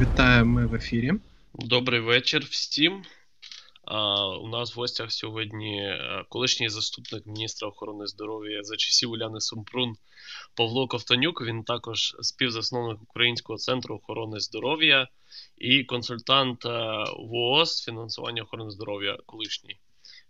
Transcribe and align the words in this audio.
Вітаю, 0.00 0.46
ми 0.46 0.66
в 0.66 0.74
ефірі. 0.74 1.12
Добрий 1.54 2.00
вечір 2.00 2.44
всім. 2.50 3.02
У 4.42 4.48
нас 4.48 4.76
в 4.76 4.78
гостях 4.78 5.12
сьогодні 5.12 5.80
е, 5.82 6.24
колишній 6.28 6.68
заступник 6.68 7.26
міністра 7.26 7.68
охорони 7.68 8.06
здоров'я 8.06 8.62
за 8.62 8.76
часів 8.76 9.10
Уляни 9.10 9.40
Сумпрун 9.40 9.96
Павло 10.56 10.88
Ковтонюк. 10.88 11.42
Він 11.42 11.64
також 11.64 12.16
співзасновник 12.20 13.02
Українського 13.02 13.56
центру 13.56 13.96
охорони 13.96 14.40
здоров'я 14.40 15.08
і 15.56 15.84
консультант 15.84 16.66
е, 16.66 17.04
ВООЗ 17.18 17.84
фінансування 17.84 18.42
охорони 18.42 18.70
здоров'я 18.70 19.18
колишній. 19.26 19.80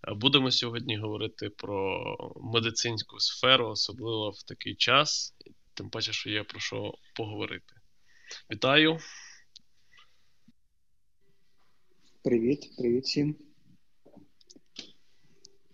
Е, 0.08 0.14
будемо 0.14 0.50
сьогодні 0.50 0.96
говорити 0.96 1.50
про 1.50 2.02
медицинську 2.36 3.20
сферу, 3.20 3.68
особливо 3.68 4.30
в 4.30 4.42
такий 4.42 4.74
час, 4.74 5.34
тим 5.74 5.90
паче, 5.90 6.12
що 6.12 6.30
є 6.30 6.42
про 6.42 6.60
що 6.60 6.94
поговорити. 7.14 7.74
Вітаю. 8.50 8.98
Привіт, 12.28 12.70
привіт 12.78 13.04
всім. 13.04 13.36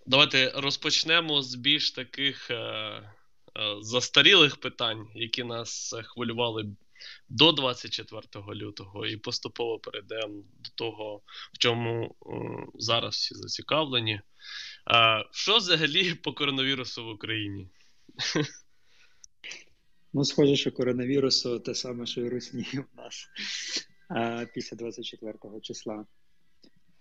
Давайте 0.06 0.52
розпочнемо 0.54 1.42
з 1.42 1.54
більш 1.54 1.90
таких 1.90 2.50
е, 2.50 2.54
е, 2.54 3.02
застарілих 3.80 4.56
питань, 4.56 5.06
які 5.14 5.44
нас 5.44 5.94
хвилювали 6.04 6.76
до 7.28 7.52
24 7.52 8.22
лютого, 8.54 9.06
і 9.06 9.16
поступово 9.16 9.78
перейдемо 9.78 10.44
до 10.58 10.70
того, 10.74 11.22
в 11.52 11.58
чому 11.58 12.04
е, 12.04 12.36
зараз 12.74 13.14
всі 13.14 13.34
зацікавлені. 13.34 14.14
Е, 14.14 14.20
що 15.32 15.56
взагалі 15.56 16.14
по 16.14 16.32
коронавірусу 16.32 17.04
в 17.04 17.08
Україні? 17.08 17.68
Ну, 20.12 20.24
схоже, 20.24 20.56
що 20.56 20.72
коронавірусу 20.72 21.60
те 21.60 21.74
саме, 21.74 22.06
що 22.06 22.20
і 22.20 22.28
русні 22.28 22.66
у 22.74 22.96
нас 22.96 23.28
а, 24.08 24.46
після 24.54 24.76
24 24.76 25.60
числа. 25.62 26.06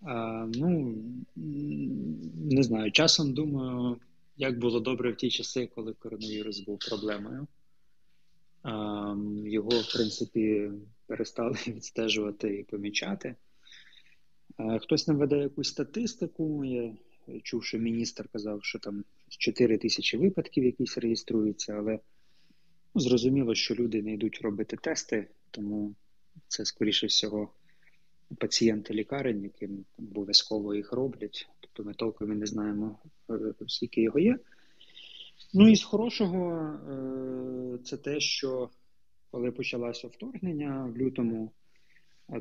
А, 0.05 0.45
Ну 0.45 0.95
не 1.35 2.63
знаю. 2.63 2.91
Часом 2.91 3.33
думаю, 3.33 3.99
як 4.37 4.59
було 4.59 4.79
добре 4.79 5.11
в 5.11 5.15
ті 5.15 5.29
часи, 5.29 5.69
коли 5.75 5.93
коронавірус 5.93 6.59
був 6.59 6.79
проблемою. 6.79 7.47
А, 8.63 9.15
Його, 9.45 9.69
в 9.69 9.93
принципі, 9.93 10.71
перестали 11.07 11.57
відстежувати 11.67 12.55
і 12.55 12.63
помічати. 12.63 13.35
А, 14.57 14.79
Хтось 14.79 15.07
нам 15.07 15.17
веде 15.17 15.37
якусь 15.37 15.69
статистику. 15.69 16.65
Я 16.65 16.93
чув, 17.43 17.63
що 17.63 17.77
міністр 17.77 18.27
казав, 18.33 18.63
що 18.63 18.79
там 18.79 19.03
4 19.29 19.77
тисячі 19.77 20.17
випадків 20.17 20.63
якісь 20.63 20.97
реєструються, 20.97 21.73
але 21.73 21.99
ну, 22.95 23.01
зрозуміло, 23.01 23.55
що 23.55 23.75
люди 23.75 24.01
не 24.01 24.13
йдуть 24.13 24.41
робити 24.41 24.77
тести, 24.77 25.27
тому 25.51 25.95
це 26.47 26.65
скоріше 26.65 27.07
всього 27.07 27.53
пацієнти 28.39 28.93
лікарень, 28.93 29.43
яким 29.43 29.85
обов'язково 29.99 30.75
їх 30.75 30.93
роблять. 30.93 31.49
Тобто 31.59 31.83
ми 31.83 31.93
толком 31.93 32.39
не 32.39 32.45
знаємо, 32.45 32.99
е, 33.29 33.53
скільки 33.67 34.01
його 34.01 34.19
є. 34.19 34.39
Ну 35.53 35.69
і 35.69 35.75
з 35.75 35.83
хорошого, 35.83 36.51
е, 36.53 37.77
це 37.83 37.97
те, 37.97 38.19
що 38.19 38.69
коли 39.31 39.51
почалося 39.51 40.07
вторгнення 40.07 40.85
в 40.85 40.97
лютому, 40.97 41.51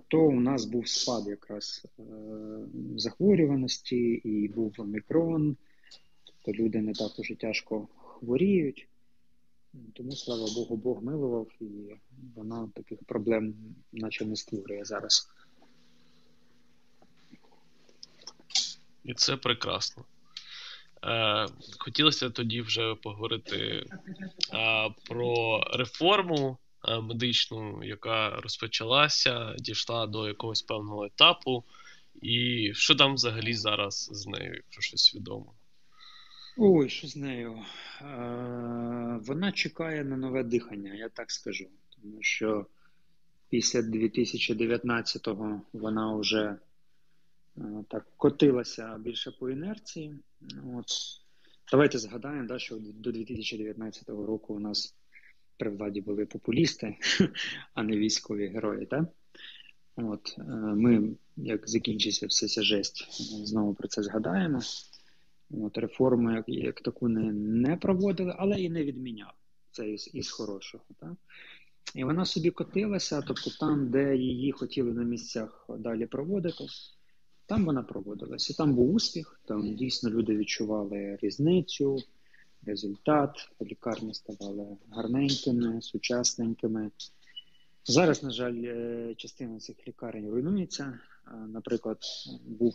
то 0.08 0.18
у 0.20 0.40
нас 0.40 0.64
був 0.64 0.88
спад 0.88 1.26
якраз 1.26 1.86
е, 1.98 2.02
захворюваності, 2.96 3.96
і 4.24 4.48
був 4.48 4.74
омікрон, 4.78 5.56
тобто 6.24 6.62
люди 6.62 6.80
не 6.80 6.92
так 6.92 7.18
уже 7.18 7.34
тяжко 7.34 7.88
хворіють. 7.94 8.88
Тому, 9.92 10.12
слава 10.12 10.48
Богу, 10.54 10.76
Бог 10.76 11.02
милував, 11.02 11.48
і 11.60 11.66
вона 12.34 12.70
таких 12.74 12.98
проблем 13.04 13.54
наче 13.92 14.24
не 14.24 14.36
створює 14.36 14.84
зараз. 14.84 15.28
І 19.04 19.14
це 19.14 19.36
прекрасно. 19.36 20.04
Е, 21.04 21.46
Хотілося 21.78 22.30
тоді 22.30 22.62
вже 22.62 22.94
поговорити 22.94 23.56
е, 23.56 23.86
про 25.08 25.60
реформу 25.72 26.58
е, 26.88 27.00
медичну, 27.00 27.84
яка 27.84 28.30
розпочалася, 28.30 29.54
дійшла 29.58 30.06
до 30.06 30.28
якогось 30.28 30.62
певного 30.62 31.04
етапу. 31.04 31.64
І 32.22 32.70
що 32.74 32.94
там 32.94 33.14
взагалі 33.14 33.54
зараз 33.54 34.08
з 34.12 34.26
нею, 34.26 34.54
якщо 34.54 34.80
щось 34.80 35.14
відомо? 35.14 35.54
Ой, 36.56 36.88
що 36.88 37.08
з 37.08 37.16
нею? 37.16 37.58
Е, 38.00 39.20
Вона 39.22 39.52
чекає 39.52 40.04
на 40.04 40.16
нове 40.16 40.42
дихання, 40.42 40.94
я 40.94 41.08
так 41.08 41.30
скажу. 41.30 41.66
Тому 41.94 42.18
що 42.20 42.66
після 43.48 43.80
2019-го 43.80 45.60
вона 45.72 46.16
вже 46.16 46.56
так 47.88 48.06
котилася 48.16 48.98
більше 48.98 49.30
по 49.30 49.50
інерції. 49.50 50.18
От. 50.74 50.86
Давайте 51.70 51.98
згадаємо, 51.98 52.48
да, 52.48 52.58
що 52.58 52.76
до 52.78 53.12
2019 53.12 54.08
року 54.08 54.54
у 54.54 54.58
нас 54.58 54.94
при 55.56 55.70
владі 55.70 56.00
були 56.00 56.26
популісти, 56.26 56.96
а 57.74 57.82
не 57.82 57.96
військові 57.96 58.46
герої. 58.46 58.86
Да? 58.86 59.06
От, 59.96 60.34
е, 60.38 60.42
Ми, 60.74 61.16
як 61.36 61.68
закінчиться 61.68 62.26
все 62.26 62.48
ця 62.48 62.62
жесть, 62.62 63.22
знову 63.46 63.74
про 63.74 63.88
це 63.88 64.02
згадаємо. 64.02 64.60
От, 65.50 65.78
Реформу 65.78 66.30
як 66.30 66.44
як 66.48 66.80
таку 66.80 67.08
не 67.08 67.32
не 67.32 67.76
проводили, 67.76 68.34
але 68.38 68.60
і 68.60 68.70
не 68.70 68.84
відміняли. 68.84 69.32
Це 69.70 69.90
із, 69.90 70.10
із 70.14 70.30
хорошого. 70.30 70.84
Да? 71.00 71.16
І 71.94 72.04
вона 72.04 72.24
собі 72.24 72.50
котилася, 72.50 73.22
тобто 73.26 73.50
там, 73.60 73.90
де 73.90 74.16
її 74.16 74.52
хотіли 74.52 74.92
на 74.92 75.02
місцях 75.02 75.66
далі 75.78 76.06
проводити, 76.06 76.64
там 77.52 77.64
вона 77.64 77.82
проводилась. 77.82 78.50
І 78.50 78.54
там 78.54 78.74
був 78.74 78.94
успіх, 78.94 79.40
там 79.44 79.74
дійсно 79.74 80.10
люди 80.10 80.36
відчували 80.36 81.18
різницю, 81.22 81.98
результат, 82.66 83.48
лікарні 83.62 84.14
ставали 84.14 84.66
гарненькими, 84.90 85.82
сучасненькими. 85.82 86.90
Зараз, 87.84 88.22
на 88.22 88.30
жаль, 88.30 88.62
е, 88.64 89.14
частина 89.16 89.58
цих 89.58 89.88
лікарень 89.88 90.30
руйнується. 90.30 90.98
Наприклад, 91.48 91.98
був 92.46 92.74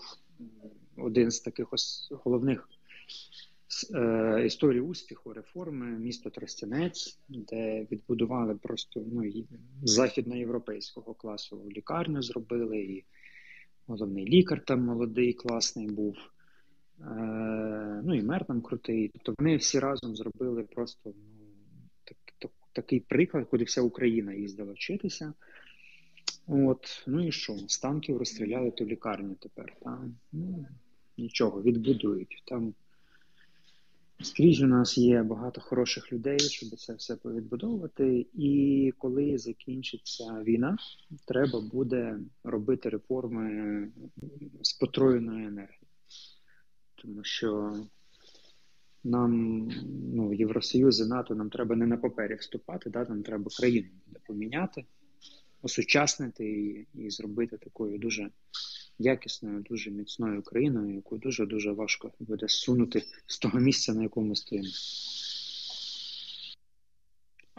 один 0.98 1.32
з 1.32 1.40
таких 1.40 1.68
головних 2.12 2.70
е, 3.96 4.44
історій 4.46 4.82
успіху 4.82 5.34
реформи 5.34 5.86
місто 5.86 6.30
Тростянець, 6.30 7.20
де 7.30 7.88
відбудували 7.92 8.56
просто 8.56 9.04
ну, 9.12 9.24
західноєвропейського 9.84 11.14
класу 11.14 11.64
лікарню 11.76 12.22
зробили. 12.22 12.78
і 12.78 13.06
головний 13.88 14.26
лікар 14.26 14.66
там 14.66 14.82
молодий, 14.82 15.34
класний 15.34 15.88
був. 15.88 16.18
Е, 17.02 18.02
Ну 18.04 18.16
і 18.16 18.22
мер 18.22 18.46
там 18.46 18.62
крутий. 18.62 19.12
Тобто 19.14 19.34
вони 19.40 19.58
всі 19.58 19.80
разом 19.80 20.16
зробили 20.16 20.64
просто 20.64 21.00
ну, 21.06 21.46
так, 22.04 22.18
так, 22.40 22.52
такий 22.74 23.00
приклад, 23.00 23.48
куди 23.50 23.64
вся 23.64 23.82
Україна 23.82 24.34
їздила 24.34 24.74
вчитися. 24.74 25.34
От, 26.48 27.04
Ну 27.08 27.28
і 27.28 27.32
що? 27.32 27.54
З 27.68 27.80
танків 27.80 28.18
розстріляли 28.18 28.72
ту 28.72 28.86
лікарню 28.86 29.36
тепер. 29.36 29.76
Там, 29.82 30.16
ну, 30.32 30.66
Нічого, 31.18 31.62
відбудують. 31.62 32.44
Там 32.46 32.74
Скрізь 34.22 34.62
у 34.62 34.68
нас 34.68 34.98
є 34.98 35.24
багато 35.24 35.62
хороших 35.62 36.14
людей, 36.14 36.40
щоб 36.40 36.80
це 36.80 36.94
все 36.94 37.16
повідбудовувати. 37.16 38.26
І 38.34 38.94
коли 38.98 39.38
закінчиться 39.38 40.44
війна, 40.44 40.78
треба 41.26 41.62
буде 41.62 42.20
робити 42.44 42.90
реформи 42.90 43.88
з 44.62 44.74
потроєною 44.74 45.48
енергією. 45.48 45.88
Тому 46.96 47.24
що 47.24 47.74
нам, 49.04 49.62
ну, 50.14 50.34
Євросоюз 50.34 51.00
і 51.00 51.06
НАТО, 51.06 51.36
нам 51.36 51.50
треба 51.50 51.76
не 51.76 51.88
на 51.88 51.98
папері 51.98 52.36
вступати, 52.36 52.90
да, 52.90 53.06
нам 53.10 53.24
треба 53.24 53.52
країну 53.60 53.90
поміняти, 54.28 54.86
осучаснити 55.62 56.46
її 56.46 56.88
і 56.94 57.10
зробити 57.10 57.58
такою 57.58 57.98
дуже 57.98 58.30
якісною, 59.00 59.60
дуже 59.62 59.92
міцною 59.92 60.42
країною, 60.42 60.96
яку 60.96 61.18
дуже 61.18 61.46
дуже 61.46 61.72
важко 61.72 62.12
буде 62.20 62.50
сунути 62.50 63.04
з 63.28 63.40
того 63.40 63.60
місця, 63.60 63.94
на 63.94 64.04
якому 64.04 64.36
стоїмо. 64.36 64.70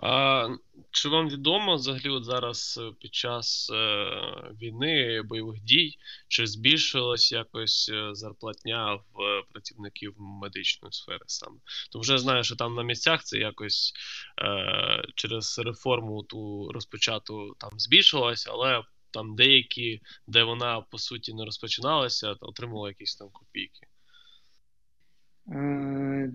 А 0.02 0.48
чи 0.90 1.08
вам 1.08 1.28
відомо 1.28 1.74
взагалі 1.74 2.08
от 2.08 2.24
зараз 2.24 2.80
е, 2.82 2.92
під 3.00 3.14
час 3.14 3.70
е, 3.72 3.76
війни 4.62 5.22
бойових 5.22 5.60
дій, 5.60 5.96
чи 6.28 6.46
збільшилась 6.46 7.32
якось 7.32 7.90
е, 7.94 8.14
зарплатня 8.14 8.94
в 8.94 9.22
е, 9.22 9.42
працівників 9.52 10.14
медичної 10.18 10.92
сфери 10.92 11.24
саме? 11.26 11.56
Тому 11.92 12.02
вже 12.02 12.18
знаю, 12.18 12.44
що 12.44 12.56
там 12.56 12.74
на 12.74 12.82
місцях 12.82 13.24
це 13.24 13.38
якось 13.38 13.92
е, 14.42 15.04
через 15.14 15.58
реформу 15.58 16.22
ту 16.22 16.70
розпочату 16.72 17.54
там 17.58 17.70
збільшилось, 17.76 18.46
але 18.50 18.82
там 19.10 19.36
деякі, 19.36 20.00
де 20.26 20.42
вона 20.42 20.80
по 20.80 20.98
суті 20.98 21.34
не 21.34 21.44
розпочиналася, 21.44 22.36
отримувала 22.40 22.88
якісь 22.88 23.16
там 23.16 23.28
копійки. 23.32 23.86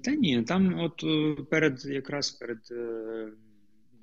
Та 0.04 0.12
ні, 0.12 0.44
там, 0.44 0.80
от 0.80 1.04
перед 1.50 1.86
якраз 1.86 2.32
перед 2.32 2.60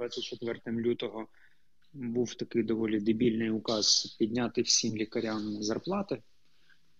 24 0.01 0.61
е, 0.67 0.73
лютого 0.73 1.29
був 1.93 2.35
такий 2.35 2.63
доволі 2.63 3.01
дебільний 3.01 3.51
указ 3.51 4.17
підняти 4.19 4.63
всім 4.63 4.97
лікарям 4.97 5.63
зарплати. 5.63 6.23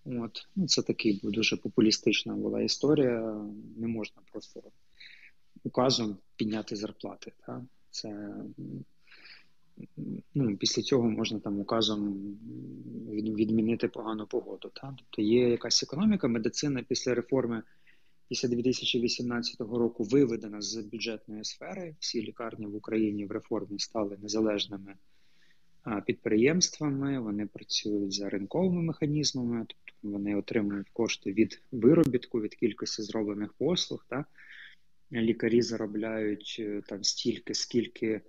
От. 0.05 0.47
Ну, 0.55 0.67
Це 0.67 0.81
такий 0.81 1.19
дуже 1.23 1.57
популістична 1.57 2.35
була 2.35 2.61
історія. 2.61 3.45
Не 3.77 3.87
можна 3.87 4.21
просто 4.31 4.63
указом 5.63 6.17
підняти 6.35 6.75
зарплати. 6.75 7.31
Так? 7.45 7.61
Це 7.89 8.35
ну, 10.33 10.57
Після 10.57 10.81
цього 10.81 11.09
можна 11.09 11.39
там 11.39 11.59
указом 11.59 12.37
відмінити 13.09 13.87
погану 13.87 14.27
погоду. 14.27 14.71
Так? 14.73 14.93
Тобто 14.97 15.21
є 15.21 15.49
якась 15.49 15.83
економіка, 15.83 16.27
медицина 16.27 16.83
після 16.83 17.13
реформи. 17.13 17.63
Після 18.31 18.49
2018 18.49 19.61
року 19.61 20.03
виведена 20.03 20.61
з 20.61 20.75
бюджетної 20.77 21.43
сфери. 21.43 21.95
Всі 21.99 22.21
лікарні 22.21 22.65
в 22.65 22.75
Україні 22.75 23.25
в 23.25 23.31
реформі 23.31 23.79
стали 23.79 24.17
незалежними 24.21 24.95
підприємствами. 26.05 27.19
Вони 27.19 27.47
працюють 27.47 28.13
за 28.13 28.29
ринковими 28.29 28.81
механізмами, 28.81 29.65
тобто 29.67 30.17
вони 30.17 30.35
отримують 30.35 30.89
кошти 30.89 31.33
від 31.33 31.61
виробітку, 31.71 32.41
від 32.41 32.55
кількості 32.55 33.01
зроблених 33.01 33.53
послуг. 33.53 34.05
Так? 34.09 34.25
Лікарі 35.11 35.61
заробляють 35.61 36.57
е, 36.59 36.81
там 36.87 37.03
стільки, 37.03 37.53
скільки. 37.53 38.21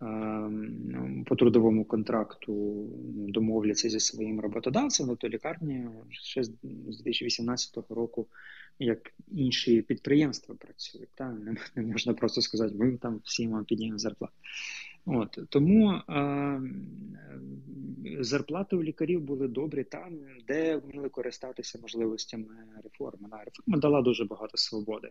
Ем, 0.00 1.24
по 1.26 1.36
трудовому 1.36 1.84
контракту 1.84 2.52
ну, 3.16 3.28
домовляться 3.28 3.88
зі 3.88 4.00
своїм 4.00 4.40
роботодавцем, 4.40 5.06
то 5.06 5.10
тобто 5.10 5.28
лікарні 5.28 5.86
ще 6.10 6.44
з 6.44 6.50
2018 7.02 7.78
року, 7.90 8.26
як 8.78 9.12
інші 9.30 9.82
підприємства 9.82 10.54
працюють. 10.54 11.08
Та? 11.14 11.36
Не, 11.76 11.82
можна 11.82 12.14
просто 12.14 12.42
сказати, 12.42 12.74
ми 12.74 12.96
там 12.96 13.20
всім 13.24 13.50
вам 13.50 13.64
піднімемо 13.64 13.98
зарплату. 13.98 14.34
От 15.06 15.38
Тому 15.48 15.90
е, 15.90 16.60
зарплати 18.20 18.76
у 18.76 18.82
лікарів 18.82 19.20
були 19.20 19.48
добрі 19.48 19.84
там, 19.84 20.18
де 20.46 20.76
вміли 20.76 21.08
користатися 21.08 21.78
можливостями 21.82 22.48
реформи. 22.84 23.28
Реформа 23.44 23.78
дала 23.78 24.02
дуже 24.02 24.24
багато 24.24 24.56
свободи 24.56 25.08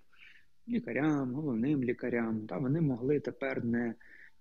лікарям, 0.70 1.34
головним 1.34 1.84
лікарям. 1.84 2.48
Та 2.48 2.58
Вони 2.58 2.82
могли 2.82 3.20
тепер 3.20 3.66
не 3.66 3.96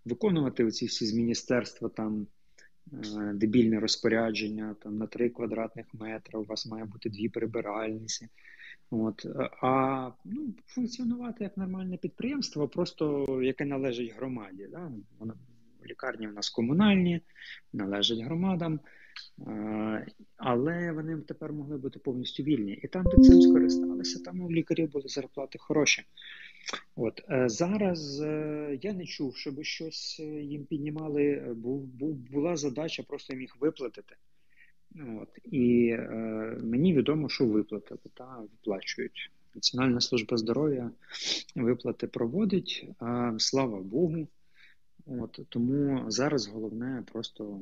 виконувати 0.06 0.64
оці 0.64 0.86
всі 0.86 1.06
з 1.06 1.14
міністерства 1.14 1.88
там 1.88 2.26
е, 2.92 3.32
дебільне 3.34 3.80
розпорядження 3.80 4.76
там 4.82 4.98
на 4.98 5.06
3 5.06 5.30
квадратних 5.30 5.86
метри, 5.92 6.38
у 6.38 6.44
вас 6.44 6.66
має 6.66 6.84
бути 6.84 7.10
дві 7.10 7.28
прибиральниці. 7.28 8.28
От, 8.90 9.26
А 9.62 10.10
ну, 10.24 10.54
функціонувати 10.66 11.44
як 11.44 11.56
нормальне 11.56 11.96
підприємство, 11.96 12.68
просто 12.68 13.26
яке 13.42 13.64
належить 13.64 14.14
громаді. 14.16 14.68
Да? 14.70 14.92
Воно, 15.18 15.34
лікарні 15.86 16.26
в 16.26 16.32
нас 16.32 16.50
комунальні, 16.50 17.20
належать 17.72 18.18
громадам, 18.18 18.80
але 20.36 20.92
вони 20.92 21.16
тепер 21.16 21.52
могли 21.52 21.78
бути 21.78 21.98
повністю 21.98 22.42
вільні. 22.42 22.72
І 22.72 22.88
там, 22.88 23.04
де 23.04 23.22
цим 23.22 23.42
скористалися, 23.42 24.22
там 24.24 24.40
у 24.40 24.52
лікарів 24.52 24.90
були 24.90 25.08
зарплати 25.08 25.58
хороші. 25.58 26.02
От 26.96 27.22
е, 27.30 27.48
Зараз 27.48 28.20
е, 28.20 28.78
я 28.82 28.92
не 28.92 29.04
чув, 29.04 29.36
щоб 29.36 29.64
щось 29.64 30.16
е, 30.20 30.24
їм 30.24 30.64
піднімали. 30.64 31.54
Був, 31.56 31.84
Була 32.14 32.56
задача 32.56 33.02
просто 33.02 33.32
їм 33.32 33.40
їх 33.42 33.60
виплатити. 33.60 34.16
От, 34.94 35.28
І 35.44 35.88
е, 35.88 36.58
мені 36.62 36.94
відомо, 36.94 37.28
що 37.28 37.46
виплатили, 37.46 38.00
та 38.14 38.38
виплачують. 38.38 39.30
Національна 39.54 40.00
служба 40.00 40.36
здоров'я 40.36 40.90
виплати 41.54 42.06
проводить, 42.06 42.88
а, 42.98 43.34
слава 43.38 43.80
Богу. 43.80 44.28
От 45.06 45.40
Тому 45.48 46.10
зараз 46.10 46.46
головне 46.46 47.04
просто 47.12 47.60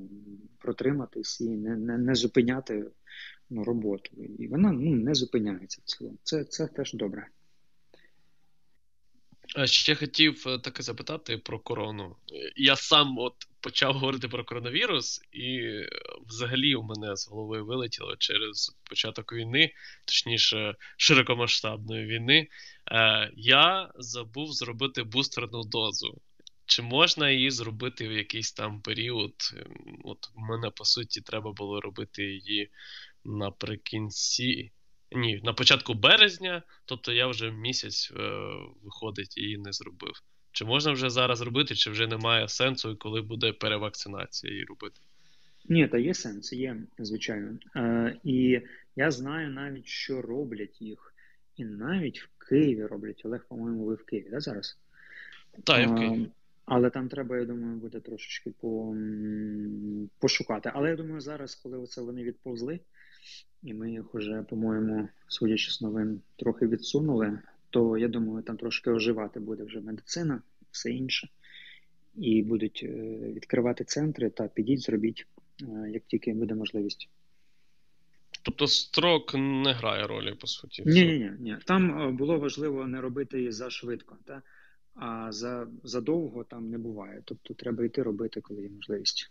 протриматись 0.59 1.41
і 1.41 1.49
не 1.49 1.77
не, 1.77 1.99
не 1.99 2.15
зупиняти 2.15 2.85
ну, 3.51 3.65
роботу. 3.65 4.11
І 4.39 4.49
вона 4.49 4.73
ну, 4.73 4.95
не 4.95 5.15
зупиняється 5.15 5.81
в 5.85 5.89
цілому. 5.89 6.17
Це, 6.23 6.45
Це 6.45 6.67
теж 6.67 6.95
добре. 6.95 7.27
Ще 9.65 9.95
хотів 9.95 10.45
е, 10.47 10.59
таке 10.59 10.83
запитати 10.83 11.39
про 11.39 11.59
корону. 11.59 12.17
Я 12.57 12.77
сам 12.77 13.19
от 13.19 13.35
почав 13.61 13.95
говорити 13.95 14.29
про 14.29 14.45
коронавірус, 14.45 15.21
і 15.33 15.57
е, 15.57 15.89
взагалі 16.27 16.75
у 16.75 16.83
мене 16.83 17.17
з 17.17 17.29
голови 17.29 17.63
вилетіло 17.63 18.17
через 18.17 18.77
початок 18.85 19.33
війни, 19.33 19.73
точніше, 20.05 20.75
широкомасштабної 20.97 22.07
війни. 22.07 22.49
Е, 22.93 23.31
Я 23.37 23.91
забув 23.95 24.53
зробити 24.53 25.03
бустерну 25.03 25.65
дозу. 25.65 26.21
Чи 26.67 26.83
можна 26.83 27.31
її 27.31 27.51
зробити 27.51 28.09
в 28.09 28.13
якийсь 28.13 28.53
там 28.53 28.81
період? 28.83 29.35
Ем, 29.57 29.99
от 30.05 30.19
в 30.35 30.39
мене 30.39 30.71
по 30.71 30.85
суті 30.85 31.21
треба 31.21 31.53
було 31.53 31.81
робити 31.81 32.23
її 32.23 32.71
наприкінці 33.25 34.73
ні, 35.13 35.41
на 35.45 35.53
початку 35.53 35.95
березня, 35.95 36.63
тобто 36.85 37.13
я 37.13 37.27
вже 37.27 37.51
місяць 37.51 38.13
е, 38.17 38.21
виходить 38.83 39.39
і 39.39 39.59
не 39.59 39.73
зробив. 39.73 40.13
Чи 40.53 40.65
можна 40.65 40.93
вже 40.93 41.11
зараз 41.11 41.41
робити, 41.41 41.75
чи 41.75 41.91
вже 41.91 42.07
немає 42.07 42.49
сенсу, 42.49 42.97
коли 42.97 43.23
буде 43.23 43.53
перевакцинація 43.53 44.53
її 44.53 44.65
робити? 44.65 45.01
Ні, 45.69 45.89
та 45.89 45.99
є 45.99 46.15
сенс, 46.15 46.53
є, 46.53 46.77
звичайно. 46.99 47.59
Е, 47.77 48.17
І 48.25 48.61
я 48.97 49.11
знаю 49.11 49.51
навіть, 49.51 49.87
що 49.87 50.23
роблять 50.23 50.83
їх. 50.83 51.15
І 51.57 51.65
навіть 51.65 52.21
в 52.21 52.29
Києві 52.49 52.87
роблять. 52.87 53.23
Олег, 53.25 53.47
по-моєму, 53.49 53.85
ви 53.85 53.95
в 53.95 54.05
Києві, 54.05 54.29
да, 54.31 54.41
зараз? 54.41 54.79
Так, 55.65 55.81
я 55.81 55.87
в 55.87 55.97
Києві. 55.97 56.23
Е, 56.23 56.31
але 56.65 56.91
там 56.91 57.09
треба, 57.09 57.39
я 57.39 57.45
думаю, 57.45 57.77
буде 57.77 58.01
трошечки 58.01 58.51
по, 58.51 58.97
пошукати. 60.19 60.71
Але 60.75 60.91
я 60.91 60.97
думаю, 60.97 61.21
зараз, 61.21 61.55
коли 61.55 61.79
оце 61.79 62.01
вони 62.01 62.23
відповзли, 62.23 62.81
і 63.63 63.75
ми 63.75 63.91
їх 63.91 64.15
уже, 64.15 64.43
по-моєму, 64.43 65.09
судячи 65.29 65.71
з 65.71 65.81
новин, 65.81 66.21
трохи 66.37 66.67
відсунули, 66.67 67.39
то 67.71 67.99
я 67.99 68.09
думаю, 68.09 68.43
там 68.43 68.57
трошки 68.57 68.91
оживати 68.91 69.41
буде 69.41 69.65
вже 69.65 69.81
медицина, 69.81 70.43
все 70.71 70.91
інше. 70.91 71.29
І 72.17 72.43
будуть 72.43 72.81
е, 72.83 72.89
відкривати 73.33 73.85
центри 73.85 74.31
та 74.31 74.49
підіть, 74.49 74.81
зробіть, 74.81 75.27
е, 75.63 75.91
як 75.91 76.03
тільки 76.07 76.35
буде 76.35 76.55
можливість. 76.55 77.09
Тобто 78.43 78.67
строк 78.67 79.35
не 79.35 79.73
грає 79.73 80.07
ролі, 80.07 80.35
по 80.35 80.47
суті. 80.47 80.83
Ні, 80.87 81.05
ні, 81.07 81.33
ні. 81.39 81.57
Там 81.65 82.03
е, 82.03 82.11
було 82.13 82.39
важливо 82.39 82.87
не 82.87 83.01
робити 83.01 83.39
її 83.39 83.53
за 83.53 83.71
швидко, 83.71 84.17
та? 84.25 84.43
а 84.95 85.33
за, 85.33 85.67
задовго 85.83 86.45
там 86.45 86.71
не 86.71 86.79
буває. 86.79 87.23
Тобто 87.25 87.55
треба 87.55 87.85
йти 87.85 88.03
робити, 88.03 88.41
коли 88.41 88.63
є 88.63 88.69
можливість. 88.69 89.31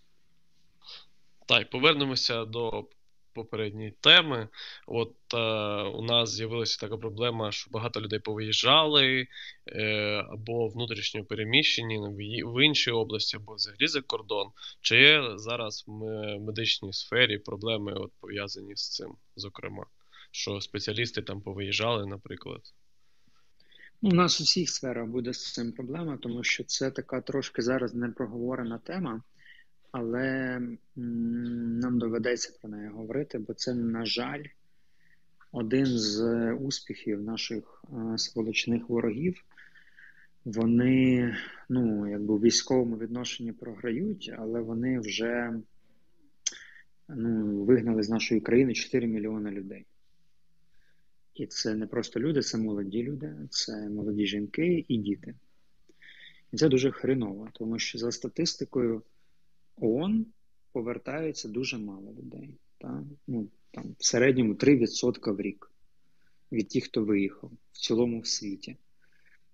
Так, 1.46 1.70
повернемося 1.70 2.46
до 2.46 2.88
попередньої 3.34 3.92
теми. 3.92 4.48
От 4.88 5.16
е, 5.34 5.38
у 5.84 6.02
нас 6.02 6.30
з'явилася 6.30 6.80
така 6.80 6.98
проблема, 6.98 7.52
що 7.52 7.70
багато 7.72 8.02
людей 8.02 8.20
повиїжджали 8.20 9.28
е, 9.68 9.86
або 10.32 10.68
внутрішньо 10.68 11.26
переміщені 11.26 12.00
в 12.46 12.66
інші 12.66 12.92
області, 12.92 13.38
або 13.38 13.54
взагалі 13.54 13.88
за 13.88 14.02
кордон. 14.02 14.48
Чи 14.82 14.98
є 14.98 15.24
зараз 15.36 15.84
в 15.88 15.92
медичній 16.40 16.94
сфері 16.94 17.38
проблеми 17.38 17.94
от 17.94 18.12
пов'язані 18.20 18.76
з 18.76 18.90
цим, 18.90 19.16
зокрема, 19.36 19.86
що 20.32 20.62
спеціалісти 20.62 21.22
там 21.22 21.42
повиїжджали, 21.42 22.06
наприклад? 22.06 22.62
У 24.02 24.10
нас 24.10 24.42
у 24.42 24.44
всіх 24.44 24.70
сферах 24.70 25.08
буде 25.08 25.34
з 25.34 25.54
цим 25.54 25.72
проблема, 25.72 26.18
тому 26.18 26.44
що 26.44 26.64
це 26.64 26.92
така 26.92 27.22
трошки 27.22 27.62
зараз 27.62 27.94
непроговорена 27.94 28.78
тема 28.78 29.22
але 29.94 30.60
нам 30.96 32.00
доведеться 32.00 32.54
про 32.62 32.70
неї 32.70 32.90
говорити, 32.90 33.40
бо 33.40 33.54
це, 33.54 33.74
на 33.74 34.06
жаль, 34.06 34.44
один 35.52 35.86
з 35.86 36.24
успіхів 36.54 37.22
наших 37.22 37.84
сволочних 38.18 38.90
ворогів. 38.90 39.44
Вони, 40.46 41.36
ну, 41.70 42.10
якби 42.10 42.36
в 42.36 42.42
військовому 42.42 42.98
відношенні 42.98 43.52
програють, 43.52 44.34
але 44.38 44.62
вони 44.62 45.00
вже 45.00 45.54
ну, 47.08 47.64
вигнали 47.64 48.04
з 48.04 48.10
нашої 48.10 48.42
країни 48.42 48.74
4 48.74 49.08
мільйони 49.08 49.52
людей. 49.52 49.86
І 51.36 51.46
це 51.48 51.76
не 51.76 51.88
просто 51.88 52.20
люди, 52.20 52.42
це 52.42 52.58
молоді 52.58 53.04
люди, 53.04 53.36
це 53.50 53.90
молоді 53.90 54.26
жінки 54.26 54.86
і 54.88 54.98
діти. 54.98 55.36
І 56.52 56.58
це 56.58 56.70
дуже 56.70 56.92
хреново, 56.92 57.50
тому 57.54 57.80
що 57.80 57.98
за 57.98 58.12
статистикою 58.12 59.04
ООН 59.76 60.26
повертається 60.72 61.48
дуже 61.48 61.78
мало 61.78 62.14
людей. 62.14 62.58
Та? 62.78 63.04
Ну, 63.28 63.50
там, 63.72 63.96
В 64.00 64.06
середньому 64.06 64.54
3% 64.54 65.36
в 65.36 65.42
рік 65.42 65.72
від 66.52 66.70
тих, 66.70 66.84
хто 66.84 67.04
виїхав 67.04 67.52
в 67.72 67.78
цілому 67.78 68.20
в 68.20 68.28
світі. 68.28 68.78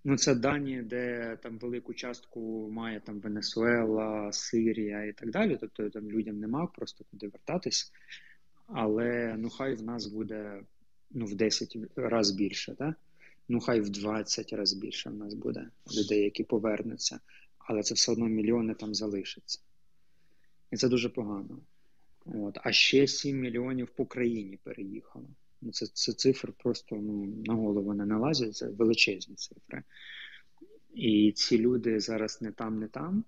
Ну, 0.03 0.17
Це 0.17 0.35
дані, 0.35 0.81
де 0.81 1.37
там 1.43 1.57
велику 1.57 1.93
частку 1.93 2.69
має 2.71 2.99
там 2.99 3.19
Венесуела, 3.19 4.31
Сирія 4.31 5.05
і 5.05 5.13
так 5.13 5.31
далі. 5.31 5.57
Тобто 5.61 5.89
там 5.89 6.11
людям 6.11 6.39
нема 6.39 6.67
просто 6.67 7.05
куди 7.11 7.27
вертатись. 7.27 7.91
Але 8.67 9.35
ну 9.37 9.49
хай 9.49 9.75
в 9.75 9.83
нас 9.83 10.07
буде 10.07 10.61
ну, 11.11 11.25
в 11.25 11.35
10 11.35 11.77
разів 11.95 12.37
більше, 12.37 12.75
так? 12.75 12.95
ну 13.49 13.59
хай 13.59 13.81
в 13.81 13.89
20 13.89 14.53
разів 14.53 14.79
більше 14.79 15.09
в 15.09 15.15
нас 15.15 15.33
буде 15.33 15.69
людей, 15.97 16.23
які 16.23 16.43
повернуться, 16.43 17.19
але 17.57 17.83
це 17.83 17.93
все 17.93 18.11
одно 18.11 18.27
мільйони 18.27 18.73
там 18.73 18.95
залишиться. 18.95 19.59
І 20.71 20.77
це 20.77 20.89
дуже 20.89 21.09
погано. 21.09 21.59
От. 22.25 22.57
А 22.63 22.71
ще 22.71 23.07
7 23.07 23.39
мільйонів 23.39 23.87
по 23.87 24.05
країні 24.05 24.59
переїхало. 24.63 25.25
Ну, 25.61 25.71
Це 25.71 25.85
це 25.85 26.13
цифри 26.13 26.53
просто 26.57 26.95
ну, 26.95 27.25
на 27.45 27.53
голову 27.53 27.93
не 27.93 28.05
налазять, 28.05 28.55
це 28.55 28.67
величезні 28.67 29.35
цифри. 29.35 29.83
І 30.93 31.31
ці 31.31 31.57
люди 31.57 31.99
зараз 31.99 32.41
не 32.41 32.51
там, 32.51 32.79
не 32.79 32.87
там. 32.87 33.23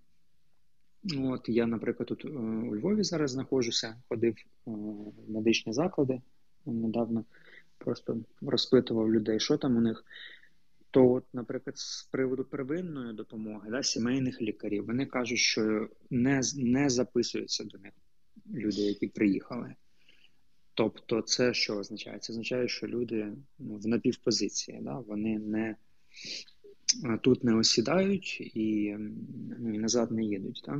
От 1.17 1.49
Я, 1.49 1.67
наприклад, 1.67 2.07
тут 2.07 2.25
е, 2.25 2.27
у 2.27 2.75
Львові 2.75 3.03
зараз 3.03 3.31
знаходжуся, 3.31 3.95
ходив 4.09 4.35
е, 4.37 4.43
в 4.65 5.31
медичні 5.31 5.73
заклади 5.73 6.21
недавно, 6.65 7.25
просто 7.77 8.17
розпитував 8.41 9.13
людей, 9.13 9.39
що 9.39 9.57
там 9.57 9.77
у 9.77 9.81
них. 9.81 10.05
То, 10.91 11.11
от, 11.11 11.23
наприклад, 11.33 11.77
з 11.77 12.03
приводу 12.03 12.43
первинної 12.43 13.13
допомоги 13.13 13.71
да, 13.71 13.83
сімейних 13.83 14.41
лікарів, 14.41 14.85
вони 14.85 15.05
кажуть, 15.05 15.39
що 15.39 15.89
не 16.09 16.41
не 16.55 16.89
записуються 16.89 17.63
до 17.63 17.77
них 17.77 17.93
люди, 18.53 18.81
які 18.81 19.07
приїхали. 19.07 19.75
Тобто, 20.73 21.21
це 21.21 21.53
що 21.53 21.77
означає? 21.77 22.19
Це 22.19 22.33
означає, 22.33 22.67
що 22.67 22.87
люди 22.87 23.33
ну, 23.59 23.77
в 23.77 23.87
напівпозиції, 23.87 24.79
да, 24.81 24.99
вони 24.99 25.39
не 25.39 25.75
тут 27.21 27.43
не 27.43 27.55
осідають 27.55 28.41
і 28.41 28.95
ну, 29.59 29.73
і 29.73 29.77
назад 29.77 30.11
не 30.11 30.23
їдуть. 30.23 30.61
Так? 30.65 30.79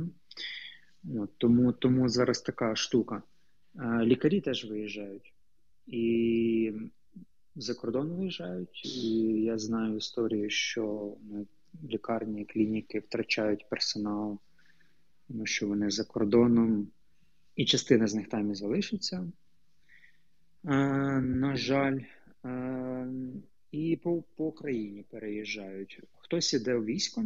От, 1.18 1.30
Тому 1.38 1.72
тому 1.72 2.08
зараз 2.08 2.40
така 2.40 2.76
штука. 2.76 3.22
Лікарі 4.02 4.40
теж 4.40 4.64
виїжджають. 4.64 5.32
І 5.86 6.72
за 7.56 7.74
кордон 7.74 8.12
виїжджають. 8.12 8.84
І 8.84 9.18
я 9.42 9.58
знаю 9.58 9.96
історію, 9.96 10.50
що 10.50 11.14
лікарні, 11.84 12.44
клініки 12.44 13.00
втрачають 13.00 13.68
персонал, 13.68 14.38
тому 15.28 15.46
що 15.46 15.68
вони 15.68 15.90
за 15.90 16.04
кордоном, 16.04 16.88
і 17.56 17.64
частина 17.64 18.06
з 18.06 18.14
них 18.14 18.28
там 18.28 18.50
і 18.50 18.54
залишиться. 18.54 19.32
На 20.64 21.56
жаль, 21.56 22.00
і 23.72 23.96
по 23.96 24.22
по 24.36 24.46
Україні 24.46 25.04
переїжджають. 25.10 26.00
Хтось 26.18 26.54
іде 26.54 26.74
у 26.74 26.84
військо, 26.84 27.24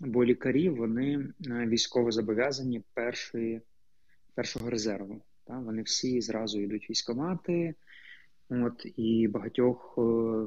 бо 0.00 0.24
лікарі 0.24 0.68
вони 0.68 1.28
е, 1.46 1.66
військово 1.66 2.10
зобов'язані 2.10 2.82
першої, 2.94 3.60
першого 4.34 4.70
резерву. 4.70 5.20
Так? 5.44 5.62
Вони 5.62 5.82
всі 5.82 6.20
зразу 6.20 6.60
йдуть 6.60 6.90
військомати, 6.90 7.74
от, 8.50 8.86
і 8.96 9.28
багатьох 9.28 9.94
е, 9.98 10.02
е, 10.02 10.46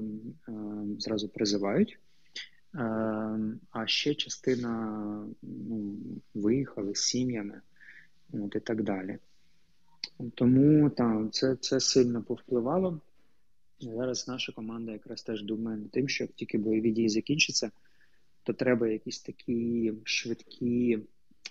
зразу 0.99 1.29
призивають. 1.29 1.99
Е, 2.75 2.79
а 3.71 3.87
ще 3.87 4.15
частина 4.15 5.27
ну, 5.41 5.95
виїхали 6.33 6.95
з 6.95 6.99
сім'ями 6.99 7.61
от, 8.33 8.55
і 8.55 8.59
так 8.59 8.83
далі. 8.83 9.17
Тому 10.35 10.89
так, 10.89 11.33
це, 11.33 11.55
це 11.55 11.79
сильно 11.79 12.23
повпливало. 12.23 13.01
Зараз 13.79 14.27
наша 14.27 14.51
команда 14.51 14.91
якраз 14.91 15.23
теж 15.23 15.43
думає 15.43 15.77
над 15.77 15.91
тим, 15.91 16.09
що 16.09 16.23
як 16.23 16.31
тільки 16.31 16.57
бойові 16.57 16.91
дії 16.91 17.09
закінчаться, 17.09 17.71
то 18.43 18.53
треба 18.53 18.87
якісь 18.87 19.21
такі 19.21 19.93
швидкі 20.03 20.99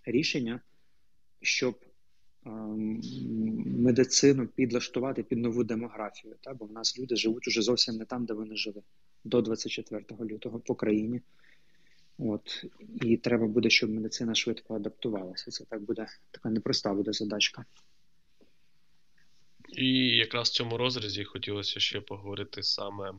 рішення, 0.05 0.61
щоб 1.41 1.79
медицину 3.67 4.47
підлаштувати 4.47 5.23
під 5.23 5.39
нову 5.39 5.65
демографію. 5.65 6.35
Та? 6.41 6.55
Бо 6.55 6.65
в 6.67 6.73
нас 6.73 6.99
люди 6.99 7.17
живуть 7.17 7.49
уже 7.49 7.63
зовсім 7.63 7.97
не 7.97 8.05
там, 8.05 8.25
де 8.25 8.35
вони 8.35 8.57
жили 8.57 8.83
до 9.25 9.43
24 9.43 10.05
лютого 10.21 10.59
по 10.59 10.75
країні. 10.75 11.21
От 12.19 12.65
і 13.03 13.17
треба 13.17 13.47
буде, 13.47 13.71
щоб 13.71 13.91
медицина 13.91 14.35
швидко 14.35 14.75
адаптувалася. 14.75 15.51
Це 15.51 15.65
так 15.65 15.83
буде 15.83 16.07
така 16.31 16.51
непроста 16.51 16.95
буде 16.95 17.13
задачка. 17.13 17.65
І 19.69 19.97
якраз 19.99 20.49
в 20.49 20.53
цьому 20.53 20.77
розрізі 20.77 21.25
хотілося 21.25 21.81
ще 21.81 22.01
поговорити 22.01 22.63
саме 22.63 23.13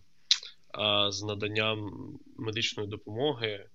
а, 0.72 1.12
з 1.12 1.24
наданням 1.24 1.91
медичної 2.38 2.89
допомоги 2.89 3.65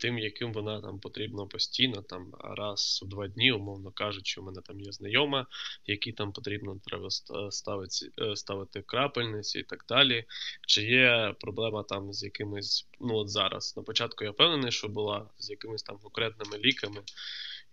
тим, 0.00 0.18
яким 0.18 0.52
вона 0.52 0.80
там 0.80 1.00
потрібна 1.00 1.46
постійно, 1.46 2.02
там 2.02 2.32
раз 2.40 3.00
у 3.02 3.06
два 3.06 3.28
дні, 3.28 3.52
умовно 3.52 3.90
кажучи, 3.90 4.40
у 4.40 4.44
мене 4.44 4.60
там 4.60 4.80
є 4.80 4.92
знайома, 4.92 5.46
які 5.86 6.12
там 6.12 6.32
потрібно 6.32 6.80
треба 6.84 7.10
ставити 7.50 8.10
е, 8.18 8.36
ставити 8.36 8.82
крапельниці 8.82 9.58
і 9.58 9.62
так 9.62 9.84
далі. 9.88 10.24
Чи 10.66 10.82
є 10.82 11.34
проблема 11.40 11.82
там 11.82 12.12
з 12.12 12.22
якимись, 12.22 12.88
ну 13.00 13.14
от 13.14 13.28
зараз 13.28 13.76
на 13.76 13.82
початку 13.82 14.24
я 14.24 14.30
впевнений, 14.30 14.72
що 14.72 14.88
була 14.88 15.30
з 15.38 15.50
якимись 15.50 15.82
там 15.82 15.98
конкретними 15.98 16.58
ліками 16.58 17.02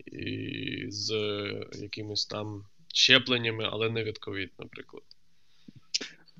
і 0.05 0.85
з 0.89 1.11
якимись 1.73 2.25
там 2.25 2.65
щепленнями, 2.93 3.69
але 3.71 3.89
не 3.89 4.03
від 4.03 4.17
ковід, 4.17 4.51
наприклад. 4.59 5.03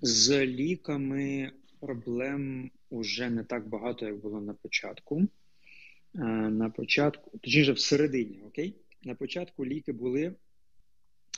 З 0.02 0.46
ліками 0.46 1.52
проблем 1.80 2.72
уже 2.90 3.30
не 3.30 3.44
так 3.44 3.68
багато, 3.68 4.06
як 4.06 4.18
було 4.18 4.42
на 4.42 4.54
початку. 4.54 5.28
Е, 6.16 6.20
на 6.50 6.70
початку, 6.70 7.38
точніше, 7.38 7.72
в 7.72 7.80
середині, 7.80 8.42
окей? 8.48 8.76
На 9.04 9.16
початку 9.16 9.66
ліки 9.66 9.94
були, 9.94 10.36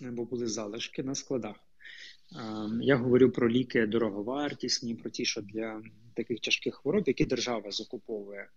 бо 0.02 0.26
були 0.26 0.48
залишки 0.48 1.04
на 1.04 1.16
складах. 1.16 1.56
Е, 1.56 2.40
я 2.82 2.96
говорю 2.96 3.32
про 3.32 3.50
ліки 3.50 3.88
дороговартісні, 3.88 4.96
про 4.96 5.10
ті, 5.10 5.26
що 5.26 5.42
для 5.42 5.82
таких 6.14 6.40
тяжких 6.40 6.76
хвороб, 6.76 7.04
які 7.08 7.26
держава 7.26 7.72
закуповує. 7.72 8.50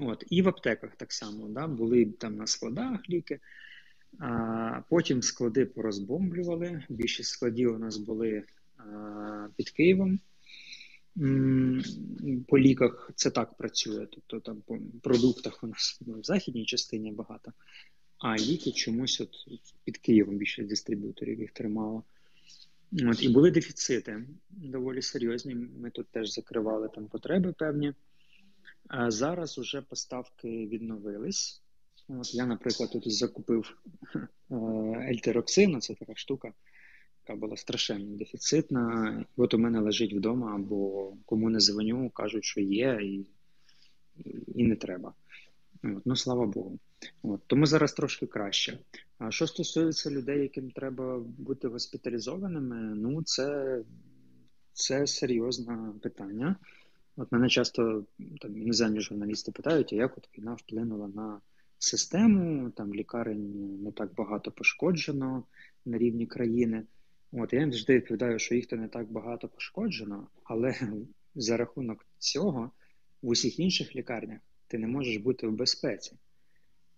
От, 0.00 0.24
І 0.30 0.42
в 0.42 0.48
аптеках 0.48 0.96
так 0.96 1.12
само 1.12 1.48
да, 1.48 1.66
були 1.66 2.06
там 2.06 2.36
на 2.36 2.46
складах 2.46 3.10
ліки. 3.10 3.40
А 4.18 4.80
Потім 4.88 5.22
склади 5.22 5.66
порозбомблювали. 5.66 6.84
Більшість 6.88 7.30
складів 7.30 7.74
у 7.74 7.78
нас 7.78 7.96
були 7.96 8.44
під 9.56 9.70
Києвом. 9.70 10.20
По 12.48 12.58
ліках 12.58 13.10
це 13.14 13.30
так 13.30 13.56
працює. 13.56 14.06
Тобто 14.06 14.40
там 14.40 14.62
по 14.66 14.78
продуктах 15.02 15.64
у 15.64 15.66
нас 15.66 16.00
ну, 16.06 16.20
в 16.20 16.24
західній 16.24 16.64
частині 16.64 17.12
багато, 17.12 17.52
а 18.18 18.36
ліки 18.36 18.72
чомусь 18.72 19.20
от 19.20 19.30
під 19.84 19.98
Києвом 19.98 20.36
більше 20.36 20.62
дистриб'юторів 20.62 21.40
їх 21.40 21.50
тримало. 21.50 22.04
От, 23.02 23.22
І 23.22 23.28
були 23.28 23.50
дефіцити 23.50 24.26
доволі 24.50 25.02
серйозні. 25.02 25.54
Ми 25.54 25.90
тут 25.90 26.06
теж 26.08 26.32
закривали 26.32 26.88
там 26.94 27.06
потреби 27.06 27.52
певні. 27.52 27.92
А 28.88 29.10
Зараз 29.10 29.58
уже 29.58 29.82
поставки 29.82 30.48
відновились. 30.48 31.62
От 32.08 32.34
Я, 32.34 32.46
наприклад, 32.46 32.90
тут 32.92 33.12
закупив 33.12 33.76
е, 34.14 34.56
ельтероксину, 35.10 35.80
це 35.80 35.94
така 35.94 36.14
штука, 36.14 36.52
яка 37.28 37.40
була 37.40 37.56
страшенно 37.56 38.16
дефіцитна. 38.16 39.24
І 39.38 39.40
от 39.40 39.54
у 39.54 39.58
мене 39.58 39.80
лежить 39.80 40.14
вдома, 40.14 40.54
або 40.54 41.12
кому 41.26 41.50
не 41.50 41.60
дзвоню, 41.60 42.10
кажуть, 42.10 42.44
що 42.44 42.60
є, 42.60 42.98
і 43.02 43.26
і 44.54 44.64
не 44.64 44.76
треба. 44.76 45.14
От, 45.84 46.02
Ну, 46.04 46.16
слава 46.16 46.46
Богу. 46.46 46.78
От, 47.22 47.40
Тому 47.46 47.66
зараз 47.66 47.92
трошки 47.92 48.26
краще. 48.26 48.78
А 49.18 49.30
що 49.30 49.46
стосується 49.46 50.10
людей, 50.10 50.40
яким 50.40 50.70
треба 50.70 51.18
бути 51.18 51.68
госпіталізованими, 51.68 52.76
ну 52.76 53.22
це 53.22 53.78
це 54.72 55.06
серйозне 55.06 55.92
питання. 56.02 56.56
От 57.16 57.32
мене 57.32 57.48
часто 57.48 58.04
там 58.40 58.58
іноземні 58.58 59.00
журналісти 59.00 59.52
питають, 59.52 59.92
а 59.92 59.96
як 59.96 60.18
от 60.18 60.28
війна 60.38 60.54
вплинула 60.54 61.08
на 61.08 61.40
систему, 61.78 62.70
там 62.70 62.94
лікарень 62.94 63.82
не 63.82 63.92
так 63.92 64.14
багато 64.14 64.50
пошкоджено 64.50 65.44
на 65.84 65.98
рівні 65.98 66.26
країни. 66.26 66.86
От 67.36 67.52
я 67.52 67.60
їм 67.60 67.72
завжди 67.72 67.94
відповідаю, 67.94 68.38
що 68.38 68.54
їх 68.54 68.66
то 68.66 68.76
не 68.76 68.88
так 68.88 69.12
багато 69.12 69.48
пошкоджено, 69.48 70.28
але 70.44 70.74
за 71.34 71.56
рахунок 71.56 72.06
цього 72.18 72.70
в 73.22 73.28
усіх 73.28 73.58
інших 73.58 73.96
лікарнях 73.96 74.40
ти 74.66 74.78
не 74.78 74.86
можеш 74.86 75.16
бути 75.16 75.46
в 75.46 75.52
безпеці. 75.52 76.16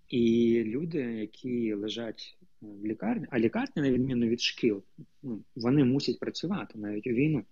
І 0.08 0.62
люди, 0.66 0.98
які 0.98 1.74
лежать 1.74 2.38
в 2.60 2.86
лікарні, 2.86 3.26
а 3.30 3.38
лікарні, 3.38 3.82
на 3.82 3.90
відміну 3.90 4.26
від 4.26 4.40
шкіл, 4.40 4.82
ну, 5.22 5.44
вони 5.56 5.84
мусять 5.84 6.18
працювати 6.18 6.78
навіть 6.78 7.06
у 7.06 7.10
війну. 7.10 7.44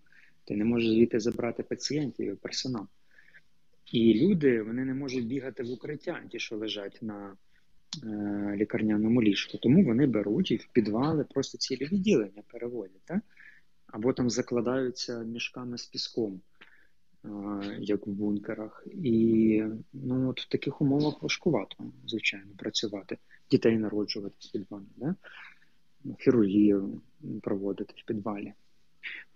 Ти 0.44 0.56
не 0.56 0.64
можеш 0.64 0.90
звідти 0.90 1.20
забрати 1.20 1.62
пацієнтів 1.62 2.36
персонал. 2.36 2.86
І 3.92 4.14
люди 4.14 4.62
вони 4.62 4.84
не 4.84 4.94
можуть 4.94 5.26
бігати 5.26 5.62
в 5.62 5.70
укриття, 5.70 6.22
ті, 6.30 6.38
що 6.38 6.56
лежать 6.56 6.98
на 7.02 7.32
е, 7.32 7.36
лікарняному 8.56 9.22
ліжку. 9.22 9.58
Тому 9.58 9.84
вони 9.84 10.06
беруть 10.06 10.50
і 10.50 10.56
в 10.56 10.66
підвали 10.72 11.24
просто 11.24 11.58
цілі 11.58 11.84
відділення 11.84 12.42
переводять, 12.52 13.04
так? 13.04 13.20
або 13.86 14.12
там 14.12 14.30
закладаються 14.30 15.18
мішками 15.18 15.78
з 15.78 15.86
піском, 15.86 16.40
е, 17.24 17.28
як 17.80 18.06
в 18.06 18.10
бункерах. 18.10 18.86
І 18.94 19.62
ну, 19.92 20.30
от 20.30 20.40
в 20.40 20.48
таких 20.48 20.80
умовах 20.80 21.22
важкувато, 21.22 21.76
звичайно, 22.06 22.50
працювати, 22.56 23.18
дітей 23.50 23.78
народжувати 23.78 24.34
в 24.40 24.52
підвалі, 24.52 24.84
да? 24.96 25.14
хірургію 26.18 27.00
проводити 27.42 27.94
в 27.96 28.06
підвалі. 28.06 28.52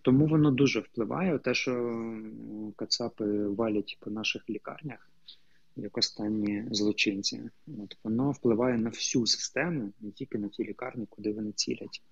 Тому 0.03 0.27
воно 0.27 0.51
дуже 0.51 0.81
впливає. 0.81 1.39
Те, 1.39 1.55
що 1.55 2.03
Кацапи 2.77 3.49
валять 3.49 3.97
по 4.01 4.11
наших 4.11 4.51
лікарнях, 4.51 5.11
як 5.79 5.99
останні 5.99 6.65
злочинці. 6.71 7.43
От 7.67 7.97
Воно 8.05 8.31
впливає 8.31 8.79
на 8.79 8.91
всю 8.91 9.27
систему, 9.27 9.93
не 10.01 10.11
тільки 10.11 10.39
на 10.39 10.49
ті 10.49 10.65
лікарні, 10.65 11.07
куди 11.11 11.33
вони 11.33 11.53
цілять. 11.53 12.03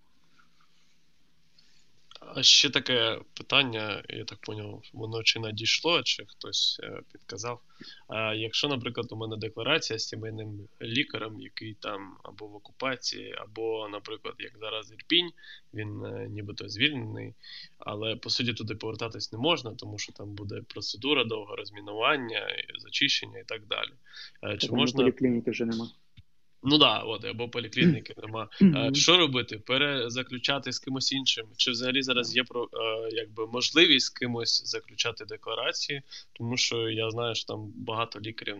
А 2.34 2.42
ще 2.42 2.70
таке 2.70 3.20
питання, 3.34 4.02
я 4.08 4.24
так 4.24 4.38
поняв, 4.38 4.82
воно 4.92 5.22
чи 5.22 5.40
надійшло, 5.40 6.02
чи 6.02 6.24
хтось 6.26 6.80
е, 6.82 7.00
підказав. 7.12 7.60
А 8.08 8.34
Якщо, 8.34 8.68
наприклад, 8.68 9.06
у 9.10 9.16
мене 9.16 9.36
декларація 9.36 9.98
з 9.98 10.08
сімейним 10.08 10.68
лікарем, 10.82 11.40
який 11.40 11.74
там 11.74 12.16
або 12.22 12.46
в 12.46 12.54
окупації, 12.54 13.34
або, 13.38 13.88
наприклад, 13.88 14.34
як 14.38 14.58
зараз 14.58 14.92
Ірпінь, 14.92 15.30
він 15.74 16.04
е, 16.04 16.28
нібито 16.30 16.68
звільнений, 16.68 17.34
але 17.78 18.16
по 18.16 18.30
суті 18.30 18.54
туди 18.54 18.74
повертатись 18.74 19.32
не 19.32 19.38
можна, 19.38 19.74
тому 19.74 19.98
що 19.98 20.12
там 20.12 20.34
буде 20.34 20.62
процедура 20.68 21.24
довго 21.24 21.56
розмінування, 21.56 22.48
зачищення 22.78 23.38
і 23.38 23.44
так 23.44 23.66
далі. 23.66 23.92
Е, 24.42 24.58
чи 24.58 24.72
можна... 24.72 25.02
Поліклініки 25.02 25.50
вже 25.50 25.64
нема. 25.64 25.88
Ну 26.68 26.78
да, 26.78 26.98
от, 26.98 27.24
або 27.24 27.48
поліклініки 27.48 28.14
нема. 28.22 28.48
Mm-hmm. 28.60 28.94
Що 28.94 29.16
робити? 29.16 29.58
Перезаключати 29.58 30.72
з 30.72 30.78
кимось 30.78 31.12
іншим? 31.12 31.46
Чи 31.56 31.70
взагалі 31.70 32.02
зараз 32.02 32.36
є 32.36 32.44
про 32.44 32.64
е, 32.64 32.68
якби 33.12 33.46
можливість 33.46 34.06
з 34.06 34.10
кимось 34.10 34.62
заключати 34.64 35.24
декларації? 35.24 36.02
Тому 36.32 36.56
що 36.56 36.88
я 36.90 37.10
знаю, 37.10 37.34
що 37.34 37.46
там 37.46 37.72
багато 37.76 38.20
лікарів, 38.20 38.56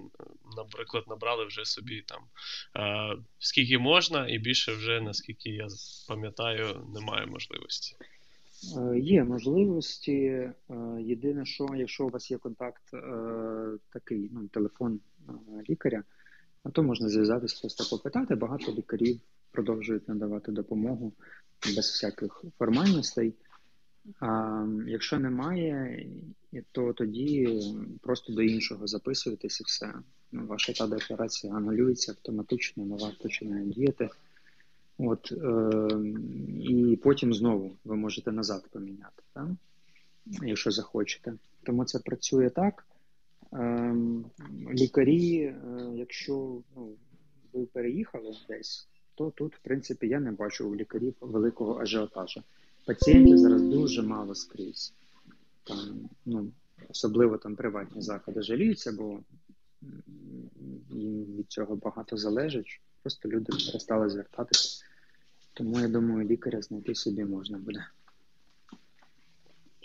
наприклад, 0.57 1.05
набрали 1.09 1.45
вже 1.45 1.65
собі 1.65 2.05
там 2.07 2.21
скільки 3.39 3.79
можна, 3.79 4.29
і 4.29 4.39
більше 4.39 4.73
вже 4.73 5.01
наскільки 5.01 5.51
я 5.51 5.67
пам'ятаю, 6.09 6.87
немає 6.95 7.27
можливості. 7.27 7.97
Є 8.97 9.25
можливості. 9.25 10.51
Єдине, 11.01 11.47
що 11.47 11.69
якщо 11.77 12.07
у 12.07 12.09
вас 12.09 12.31
є 12.31 12.39
контакт 12.39 12.83
такий, 13.93 14.31
ну 14.33 14.49
телефон 14.49 15.01
лікаря. 15.69 16.03
А 16.67 16.71
то 16.71 16.83
можна 16.83 17.09
зв'язатися, 17.09 17.59
просто 17.61 17.97
попитати. 17.97 18.35
Багато 18.35 18.73
лікарів 18.73 19.21
продовжують 19.51 20.09
надавати 20.09 20.53
допомогу 20.53 21.13
без 21.67 21.77
всяких 21.77 22.45
формальностей. 22.59 23.35
А 24.21 24.63
якщо 24.87 25.19
немає, 25.19 26.07
то 26.73 26.93
тоді 26.93 27.61
просто 28.03 28.33
до 28.33 28.43
іншого 28.43 28.87
записуєтесь 28.87 29.61
і 29.61 29.65
все. 29.65 29.95
Ну, 30.33 30.47
ваша 30.47 30.73
та 30.73 30.87
декларація 30.87 31.55
анулюється 31.55 32.13
автоматично, 32.13 32.85
нова 32.85 33.13
починає 33.23 33.65
діяти. 33.65 34.09
От, 34.99 35.33
е, 35.33 35.89
І 36.61 36.99
потім 37.03 37.35
знову 37.35 37.77
ви 37.85 37.97
можете 37.97 38.33
назад 38.33 38.65
поміняти, 38.71 39.23
так? 39.35 39.49
якщо 40.27 40.71
захочете. 40.71 41.33
Тому 41.63 41.85
це 41.85 41.99
працює 41.99 42.51
так. 42.51 42.85
Ем, 43.59 44.25
лікарі, 44.73 45.39
е, 45.39 45.55
якщо 45.95 46.63
ну, 46.77 46.97
ви 47.53 47.67
переїхали 47.67 48.37
десь, 48.49 48.89
то 49.15 49.31
тут, 49.31 49.57
в 49.57 49.59
принципі, 49.59 50.09
я 50.09 50.21
не 50.21 50.33
бачу 50.33 50.71
у 50.71 50.77
лікарів 50.77 51.15
великого 51.21 51.81
ажіотажу. 51.81 52.43
Пацієнтів 52.87 53.39
зараз 53.39 53.63
дуже 53.63 54.03
мало 54.03 54.35
скрізь. 54.35 54.95
Там, 55.65 56.09
ну, 56.25 56.53
Особливо 56.89 57.39
там 57.39 57.57
приватні 57.57 58.03
заклади 58.03 58.43
жаліються, 58.43 58.93
бо 58.93 59.21
їм 60.91 61.25
від 61.25 61.47
цього 61.49 61.77
багато 61.77 62.17
залежить. 62.17 62.81
Просто 63.03 63.29
люди 63.29 63.53
перестали 63.67 64.11
звертатися. 64.11 64.85
Тому 65.55 65.81
я 65.81 65.89
думаю, 65.89 66.29
лікаря 66.29 66.63
знайти 66.63 66.95
собі 66.95 67.25
можна 67.25 67.59
буде. 67.59 67.87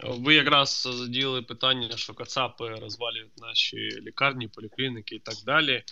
Ви 0.03 0.36
якраз 0.36 0.88
заділи 0.91 1.41
питання, 1.41 1.98
що 1.98 2.13
Кацапи 2.13 2.70
розвалюють 2.70 3.38
наші 3.38 3.77
лікарні, 3.77 4.48
поліклініки 4.48 5.15
і 5.15 5.20
так 5.20 5.36
далі. 5.46 5.84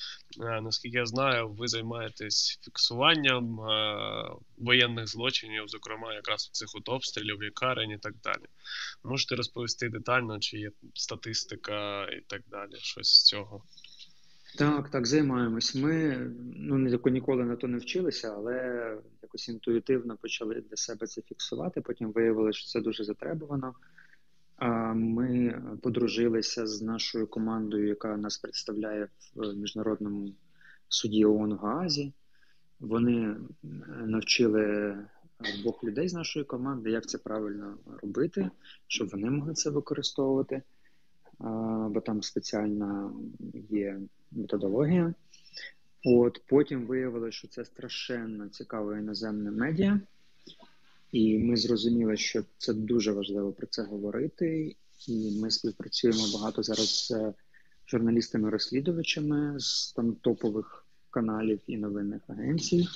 Е, 0.44 0.62
наскільки 0.62 0.98
я 0.98 1.06
знаю, 1.06 1.50
ви 1.50 1.67
займаєтесь 1.67 2.60
фіксуванням 2.65 3.60
е, 3.60 3.95
воєнних 4.58 5.08
злочинів, 5.08 5.63
зокрема, 5.67 6.13
якраз 6.13 6.50
цих 6.50 6.67
от 6.76 6.89
обстрілів, 6.89 7.43
лікарень 7.43 7.91
і 7.91 7.98
так 7.98 8.13
далі. 8.24 8.45
Можете 9.04 9.36
розповісти 9.36 9.89
детально, 9.89 10.39
чи 10.39 10.58
є 10.58 10.72
статистика 10.93 12.06
і 12.06 12.22
так 12.28 12.41
далі, 12.48 12.76
щось 12.78 13.08
з 13.08 13.24
цього? 13.24 13.63
Так, 14.58 14.89
так, 14.89 15.08
займаємось. 15.08 15.76
Ми 15.76 16.17
ну 16.56 17.00
ніколи 17.06 17.45
на 17.45 17.56
то 17.56 17.67
не 17.67 17.78
вчилися, 17.78 18.34
але 18.38 18.54
якось 19.22 19.50
інтуїтивно 19.50 20.17
почали 20.17 20.56
для 20.69 20.76
себе 20.76 21.08
це 21.08 21.22
фіксувати. 21.22 21.82
Потім 21.82 22.12
виявили, 22.12 22.54
що 22.54 22.67
це 22.67 22.82
дуже 22.82 23.04
затребувано. 23.04 23.74
Ми 24.95 25.62
подружилися 25.82 26.67
з 26.67 26.82
нашою 26.82 27.28
командою, 27.28 27.88
яка 27.88 28.17
нас 28.17 28.38
представляє 28.38 29.08
в 29.36 29.54
міжнародному 29.54 30.34
суді 30.88 31.26
ООН 31.26 31.54
в 31.54 31.58
Гаазі. 31.58 32.13
Вони 32.80 33.36
навчили 34.06 34.95
двох 35.62 35.84
людей 35.84 36.08
з 36.08 36.13
нашої 36.13 36.45
команди, 36.45 36.91
як 36.91 37.08
це 37.08 37.17
правильно 37.17 37.78
робити, 38.02 38.50
щоб 38.88 39.10
вони 39.10 39.30
могли 39.30 39.54
це 39.54 39.69
використовувати, 39.69 40.62
бо 41.89 42.02
там 42.06 42.24
спеціальна 42.24 43.13
є 43.69 44.00
методологія. 44.32 45.13
От 46.06 46.41
Потім 46.48 46.86
виявилося, 46.86 47.32
що 47.32 47.48
це 47.48 47.65
страшенно 47.65 48.50
цікаве 48.50 49.00
іноземне 49.00 49.52
медіа. 49.52 50.00
І 51.12 51.38
ми 51.38 51.58
зрозуміли, 51.58 52.17
що 52.17 52.43
це 52.58 52.74
дуже 52.74 53.12
важливо 53.12 53.52
про 53.52 53.67
це 53.67 53.84
говорити. 53.84 54.76
І 55.08 55.39
ми 55.41 55.52
співпрацюємо 55.52 56.24
багато 56.34 56.63
зараз 56.63 56.88
з 56.88 57.34
журналістами-розслідувачами 57.88 59.60
з 59.60 59.93
там 59.93 60.13
топових 60.13 60.86
каналів 61.10 61.60
і 61.67 61.78
новинних 61.78 62.22
агенцій. 62.28 62.88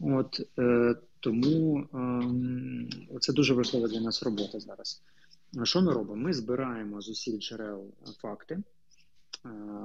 От 0.00 0.40
е, 0.58 0.94
тому 1.20 1.78
е, 3.14 3.18
це 3.20 3.32
дуже 3.32 3.54
важлива 3.54 3.88
для 3.88 4.00
нас 4.00 4.22
робота 4.22 4.60
зараз. 4.60 5.02
Що 5.62 5.82
ми 5.82 5.92
робимо? 5.92 6.22
Ми 6.22 6.32
збираємо 6.32 7.00
з 7.00 7.08
усіх 7.08 7.38
джерел 7.38 7.84
факти. 8.22 8.54
Е, 8.54 8.62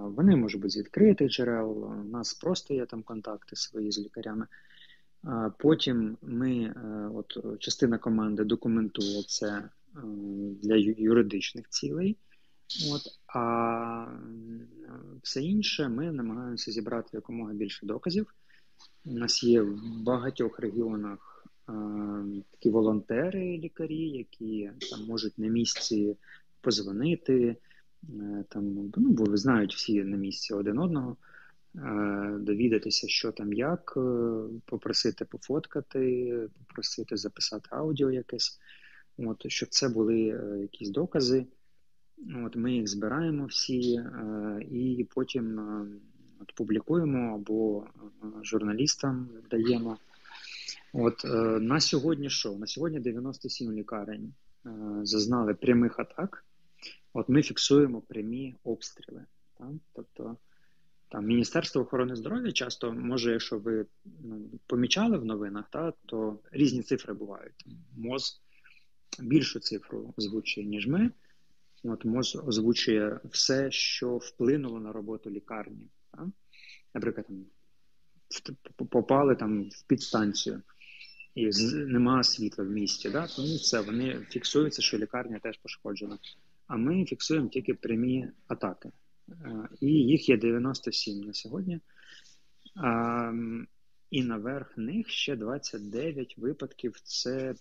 вони 0.04 0.36
можуть 0.36 0.62
бути 0.62 0.70
з 0.70 0.78
відкритих 0.78 1.32
джерел. 1.32 1.84
У 1.84 2.04
нас 2.04 2.34
просто 2.34 2.74
є 2.74 2.86
там 2.86 3.04
контакти 3.04 3.56
свої 3.56 3.92
з 3.92 4.00
лікарями. 4.00 4.48
Потім 5.60 6.18
ми, 6.22 6.60
е, 6.60 7.10
от 7.14 7.60
частина 7.60 7.98
команди 7.98 8.44
документує 8.44 9.24
це 9.24 9.48
е, 9.48 9.70
для 10.62 10.76
юридичних 10.98 11.70
цілей, 11.70 12.18
от, 12.94 13.02
а 13.28 14.08
все 15.24 15.42
інше 15.42 15.90
ми 15.90 16.12
намагаємося 16.12 16.72
зібрати 16.72 17.10
якомога 17.14 17.54
більше 17.54 17.86
доказів. 17.86 18.34
У 19.06 19.14
нас 19.14 19.44
є 19.44 19.62
в 19.62 20.04
багатьох 20.04 20.60
регіонах 20.60 21.48
е, 21.70 21.74
такі 22.52 22.70
волонтери, 22.70 23.58
лікарі, 23.58 24.10
які 24.10 24.72
там 24.92 25.06
можуть 25.06 25.38
на 25.38 25.48
місці 25.48 26.18
позвонити, 26.62 27.56
там, 28.50 28.92
ну, 28.98 29.10
бо 29.10 29.38
знають 29.38 29.76
всі 29.76 30.04
на 30.04 30.18
місці 30.18 30.54
один 30.54 30.80
одного. 30.80 31.18
Е, 31.76 32.38
довідатися, 32.40 33.08
що 33.08 33.32
там 33.32 33.54
як, 33.54 33.94
е, 33.98 34.44
попросити 34.66 35.26
пофоткати, 35.26 36.50
попросити 36.68 37.18
записати 37.18 37.70
аудіо 37.72 38.12
якесь, 38.12 38.60
от, 39.18 39.52
щоб 39.52 39.70
це 39.70 39.90
були 39.90 40.28
е, 40.28 40.60
якісь 40.62 40.90
докази. 40.90 41.46
От, 42.46 42.56
Ми 42.56 42.74
їх 42.74 42.88
збираємо 42.88 43.46
всі 43.46 44.02
і 44.72 45.08
потім 45.16 45.60
от, 46.40 46.56
публікуємо 46.56 47.36
або 47.36 47.88
журналістам 48.44 49.30
даємо. 49.52 49.98
От 50.94 51.26
На 51.62 51.80
сьогодні 51.80 52.30
що? 52.30 52.54
На 52.54 52.68
сьогодні 52.68 53.00
97 53.00 53.72
лікарень 53.72 54.34
зазнали 55.04 55.54
прямих 55.54 56.00
атак. 56.00 56.46
От 57.14 57.30
Ми 57.30 57.42
фіксуємо 57.42 58.02
прямі 58.02 58.56
обстріли. 58.64 59.26
Так? 59.58 59.72
Тобто 59.94 60.38
там 61.14 61.26
Міністерство 61.26 61.82
охорони 61.82 62.16
здоров'я 62.16 62.52
часто 62.52 62.94
може, 62.94 63.32
якщо 63.32 63.60
ви 63.60 63.86
ну, 64.24 64.50
помічали 64.68 65.18
в 65.18 65.26
новинах, 65.26 65.66
та, 65.70 65.94
то 66.06 66.40
різні 66.52 66.82
цифри 66.82 67.14
бувають. 67.14 67.66
МОЗ 67.98 68.42
більшу 69.20 69.60
цифру 69.60 70.14
озвучує, 70.18 70.68
ніж 70.68 70.88
ми. 70.88 71.12
От 71.84 72.06
МОЗ 72.06 72.36
озвучує 72.36 73.20
все, 73.26 73.72
що 73.72 74.18
вплинуло 74.18 74.80
на 74.80 74.92
роботу 74.92 75.30
лікарні. 75.30 75.88
Та? 76.12 76.32
Наприклад, 76.94 77.28
там, 77.28 78.56
попали 78.90 79.36
там 79.36 79.70
в 79.70 79.88
підстанцію 79.88 80.62
і 81.36 81.50
немає 81.74 82.24
світла 82.24 82.66
в 82.66 82.70
місті. 82.70 83.10
Да? 83.10 83.28
Тому 83.28 83.58
це 83.58 83.82
вони 83.82 84.28
фіксуються, 84.30 84.82
що 84.82 84.98
лікарня 84.98 85.40
теж 85.40 85.58
пошкоджена. 85.58 86.18
А 86.68 86.78
ми 86.78 87.06
фіксуємо 87.06 87.48
тільки 87.48 87.74
прямі 87.74 88.28
атаки. 88.48 88.90
Е, 89.30 89.70
і 89.82 89.88
їх 89.88 90.30
є 90.30 90.38
97 90.38 91.22
на 91.22 91.34
сьогодні. 91.34 91.80
І 94.12 94.24
наверх 94.24 94.78
них 94.78 95.10
ще 95.10 95.36
29 95.36 96.38
випадків 96.38 96.96
це 97.04 97.56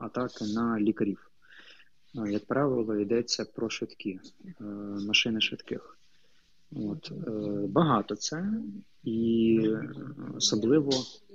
атаки 0.00 0.44
на 0.44 0.80
лікарів. 0.80 1.30
Е, 2.14 2.32
як 2.32 2.46
правило, 2.46 2.96
йдеться 2.96 3.44
про 3.44 3.70
швидкі 3.70 4.20
е, 4.60 4.64
машини 5.06 5.40
швидких. 5.40 5.98
От, 6.72 7.12
е, 7.12 7.30
Багато 7.68 8.16
це, 8.16 8.52
і 9.04 9.60
особливо 10.34 10.90
ем, 10.92 11.29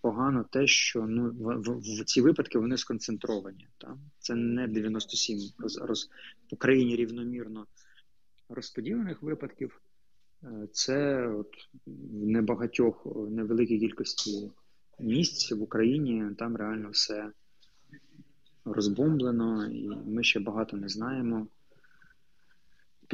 погано 0.00 0.44
те, 0.50 0.66
що 0.66 1.06
ну, 1.06 1.30
в, 1.30 1.78
в, 1.78 2.04
ці 2.04 2.20
випадки 2.20 2.58
вони 2.58 2.76
сконцентровані. 2.76 3.68
Та? 3.78 3.98
Це 4.18 4.34
не 4.34 4.68
97 4.68 5.38
роз, 5.58 5.78
роз, 5.78 6.10
по 6.50 6.56
країні 6.56 6.96
рівномірно 6.96 7.66
розподілених 8.48 9.22
випадків. 9.22 9.80
Е, 10.42 10.68
це 10.72 11.26
от 11.28 11.50
в 11.86 12.26
небагатьох 12.26 13.06
невеликій 13.30 13.78
кількості 13.78 14.50
місць 14.98 15.52
в 15.52 15.62
Україні 15.62 16.34
там 16.38 16.56
реально 16.56 16.90
все 16.90 17.30
розбомблено, 18.64 19.66
і 19.66 19.88
ми 19.88 20.24
ще 20.24 20.40
багато 20.40 20.76
не 20.76 20.88
знаємо. 20.88 21.46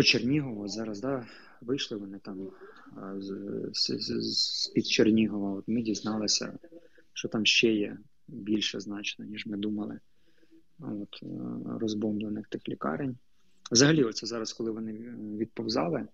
По 0.01 0.05
Чернігову 0.05 0.69
зараз 0.69 1.01
да, 1.01 1.27
вийшли 1.61 1.97
вони 1.97 2.19
там 2.19 2.51
з 3.73 4.71
під 4.75 4.87
Чернігова. 4.87 5.53
От 5.53 5.69
Ми 5.69 5.83
дізналися, 5.83 6.59
що 7.13 7.29
там 7.29 7.47
ще 7.47 7.73
є 7.73 7.99
більше 8.29 8.81
значно, 8.81 9.25
ніж 9.25 9.47
ми 9.47 9.57
думали. 9.57 10.01
От, 10.79 11.23
е, 11.23 11.27
Розбомблених 11.81 12.49
тих 12.49 12.69
лікарень. 12.69 13.17
Взагалі, 13.73 14.05
оце 14.05 14.27
зараз, 14.27 14.53
коли 14.53 14.71
вони 14.71 14.93
відповзали 15.37 16.09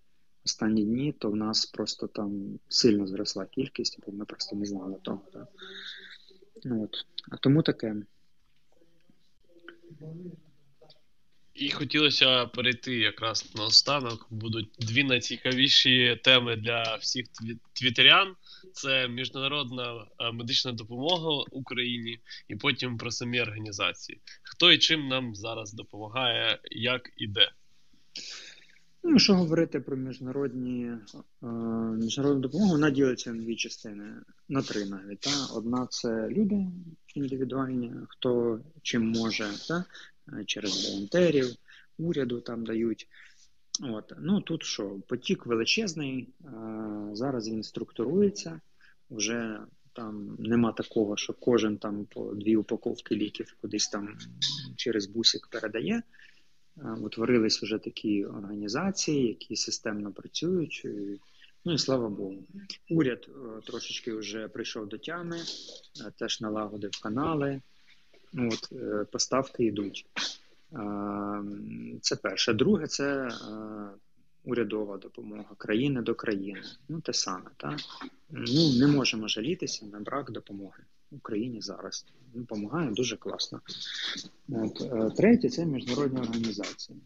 останні 0.45 0.85
дні, 0.85 1.13
то 1.19 1.31
в 1.31 1.37
нас 1.37 1.67
просто 1.67 2.07
там 2.07 2.59
сильно 2.69 3.07
зросла 3.07 3.47
кількість, 3.47 3.99
бо 4.07 4.13
ми 4.13 4.25
просто 4.25 4.57
не 4.57 4.67
знали 4.67 4.97
того. 5.03 5.23
Так? 5.33 5.49
От. 6.65 6.97
А 7.31 7.37
тому 7.37 7.63
таке. 7.63 7.97
І 11.57 11.71
хотілося 11.71 12.47
перейти 12.47 12.99
якраз 12.99 13.53
на 13.55 13.65
останок. 13.65 14.27
Будуть 14.31 14.69
дві 14.79 15.05
найцікавіші 15.05 16.21
теми 16.25 16.57
для 16.57 16.97
всіх 16.97 17.27
твітерян: 17.73 18.35
це 18.73 19.09
міжнародна 19.09 20.07
е, 20.19 20.33
медична 20.33 20.73
допомога 20.73 21.45
Україні, 21.51 22.21
і 22.49 22.57
потім 22.57 22.99
про 22.99 23.11
самі 23.11 23.41
організації. 23.41 24.21
Хто 24.43 24.73
і 24.73 24.79
чим 24.79 25.09
нам 25.09 25.35
зараз 25.35 25.73
допомагає, 25.73 26.59
як 26.71 27.11
і 27.17 27.27
де? 27.27 27.51
Ну, 29.05 29.19
що 29.19 29.35
говорити 29.35 29.81
про 29.81 29.97
міжнародні 29.97 30.85
е, 31.43 31.47
міжнародну 31.97 32.41
допомогу, 32.41 32.71
вона 32.71 32.91
ділиться 32.91 33.33
на 33.33 33.43
дві 33.43 33.57
частини, 33.57 34.15
на 34.49 34.63
три 34.63 34.87
навіть. 34.87 35.21
Та? 35.21 35.31
Одна 35.55 35.87
це 35.91 36.29
люди 36.29 36.67
індивідуальні, 37.15 37.93
хто 38.09 38.61
чим 38.83 39.11
може, 39.11 39.45
та? 39.69 39.85
Через 40.47 40.91
волонтерів, 40.91 41.47
уряду 41.99 42.41
там 42.41 42.65
дають. 42.65 43.09
От. 43.83 44.13
Ну 44.19 44.41
Тут 44.41 44.63
що, 44.63 45.01
потік 45.09 45.47
величезний, 45.47 46.29
зараз 47.13 47.49
він 47.49 47.63
структурується, 47.63 48.61
вже 49.11 49.61
там 49.93 50.37
нема 50.39 50.73
такого, 50.73 51.17
що 51.17 51.33
кожен 51.33 51.79
там 51.79 52.05
по 52.05 52.35
дві 52.35 52.57
упаковки 52.57 53.15
ліків 53.15 53.57
кудись 53.61 53.89
там 53.89 54.19
через 54.77 55.07
бусик 55.07 55.47
передає. 55.47 56.03
Утворились 57.01 57.63
вже 57.63 57.79
такі 57.79 58.25
організації, 58.25 59.27
які 59.27 59.57
системно 59.57 60.13
працюють. 60.13 60.87
Ну 61.65 61.73
і 61.73 61.79
слава 61.79 62.09
Богу. 62.09 62.45
Уряд 62.91 63.29
е, 63.29 63.61
трошечки 63.67 64.15
вже 64.15 64.49
прийшов 64.49 64.89
до 64.89 64.99
тями, 64.99 65.37
е, 65.37 66.13
теж 66.19 66.41
налагодив 66.41 66.91
канали. 67.03 67.61
От, 68.35 68.73
Поставки 69.11 69.65
йдуть. 69.65 70.07
Це 72.01 72.17
перше. 72.17 72.53
Друге, 72.53 72.87
це 72.87 73.29
урядова 74.47 74.99
допомога 74.99 75.55
країни 75.59 76.03
до 76.03 76.15
країни. 76.15 76.63
Ну, 76.89 77.01
те 77.01 77.13
саме. 77.13 77.51
Так? 77.57 77.79
Ну, 78.31 78.79
Не 78.79 78.87
можемо 78.87 79.29
жалітися 79.29 79.87
на 79.87 80.01
брак 80.01 80.31
допомоги. 80.31 80.83
Україні 81.11 81.61
зараз. 81.61 82.07
Допомагає 82.35 82.91
дуже 82.91 83.17
класно. 83.17 83.61
От. 84.49 84.81
Е, 84.81 85.11
третє 85.17 85.49
це 85.49 85.67
міжнародні 85.67 86.21
організації, 86.21 86.99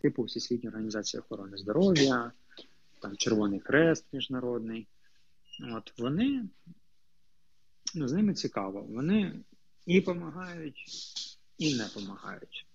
типу 0.00 0.22
Всесвітня 0.22 0.70
організація 0.70 1.20
охорони 1.20 1.56
здоров'я, 1.56 2.32
там 3.00 3.16
Червоний 3.16 3.60
Хрест 3.60 4.04
Міжнародний. 4.12 4.86
От 5.76 5.92
Вони 5.98 6.48
ну, 7.94 8.08
з 8.08 8.12
ними 8.12 8.34
цікаво. 8.34 8.86
Вони 8.90 9.40
і 9.86 10.00
допомагають, 10.00 10.84
і 11.58 11.74
не 11.74 11.84
допомагають. 11.84 12.66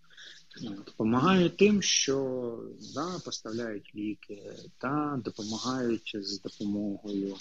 Допомагають 0.61 1.57
тим, 1.57 1.81
що 1.81 2.59
да, 2.93 3.19
поставляють 3.25 3.91
ліки, 3.95 4.53
та 4.77 5.21
допомагають 5.23 6.15
з 6.19 6.41
допомогою 6.41 7.35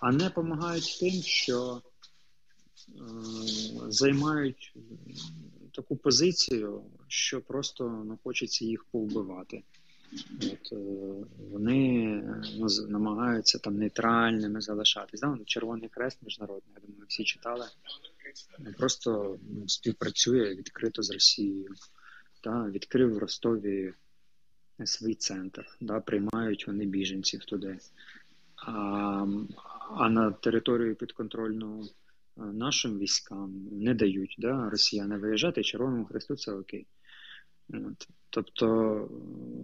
а 0.00 0.12
не 0.12 0.24
допомагають 0.24 0.96
тим, 1.00 1.22
що 1.22 1.82
е, 2.88 3.02
займають 3.88 4.74
таку 5.72 5.96
позицію, 5.96 6.82
що 7.08 7.40
просто 7.40 8.04
ну, 8.06 8.18
хочеться 8.24 8.64
їх 8.64 8.84
повбивати. 8.84 9.62
От, 10.42 10.72
е, 10.72 10.76
Вони 11.50 12.06
ну, 12.58 12.66
намагаються 12.88 13.58
там 13.58 13.78
нейтральними 13.78 14.60
залишатись. 14.60 15.20
Да? 15.20 15.38
Червоний 15.46 15.88
хрест 15.92 16.18
міжнародний, 16.22 16.74
я 16.74 16.80
думаю, 16.86 17.04
всі 17.08 17.24
читали. 17.24 17.66
Просто 18.78 19.38
ну, 19.42 19.68
співпрацює 19.68 20.54
відкрито 20.54 21.02
з 21.02 21.10
Росією. 21.10 21.74
Да? 22.44 22.70
Відкрив 22.70 23.14
в 23.14 23.18
Ростові 23.18 23.94
свій 24.84 25.14
центр, 25.14 25.66
да? 25.80 26.00
приймають 26.00 26.66
вони 26.66 26.86
біженців 26.86 27.44
туди 27.44 27.78
а 28.66 29.26
а 29.90 30.08
на 30.08 30.30
територію 30.30 30.96
підконтрольну 30.96 31.82
е, 31.82 31.88
нашим 32.36 32.98
військам 32.98 33.68
не 33.72 33.94
дають 33.94 34.36
да, 34.38 34.70
росіяни 34.70 35.18
виїжджати, 35.18 35.62
Червоному 35.62 36.04
Христу 36.04 36.36
це 36.36 36.52
окей. 36.52 36.86
Тобто, 38.30 38.66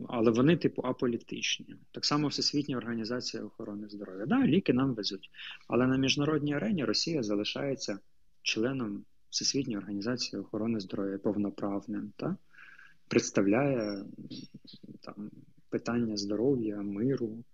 але 0.09 0.31
вони, 0.31 0.57
типу, 0.57 0.83
аполітичні. 0.83 1.77
Так 1.93 2.05
само 2.05 2.29
Всесвітня 2.29 2.77
організація 2.77 3.45
охорони 3.45 3.89
здоров'я. 3.89 4.27
Да, 4.27 4.47
ліки 4.47 4.73
нам 4.73 4.95
везуть. 4.95 5.31
Але 5.69 5.87
на 5.87 5.97
міжнародній 5.97 6.55
арені 6.55 6.85
Росія 6.85 7.23
залишається 7.23 7.99
членом 8.45 9.05
Всесвітньої 9.31 9.79
організації 9.79 10.43
охорони 10.43 10.81
здоров'я 10.81 11.19
повноправним, 11.19 12.13
та? 12.17 12.37
представляє 13.09 14.05
там 15.01 15.31
питання 15.69 16.17
здоров'я, 16.17 16.77
миру, 16.77 17.45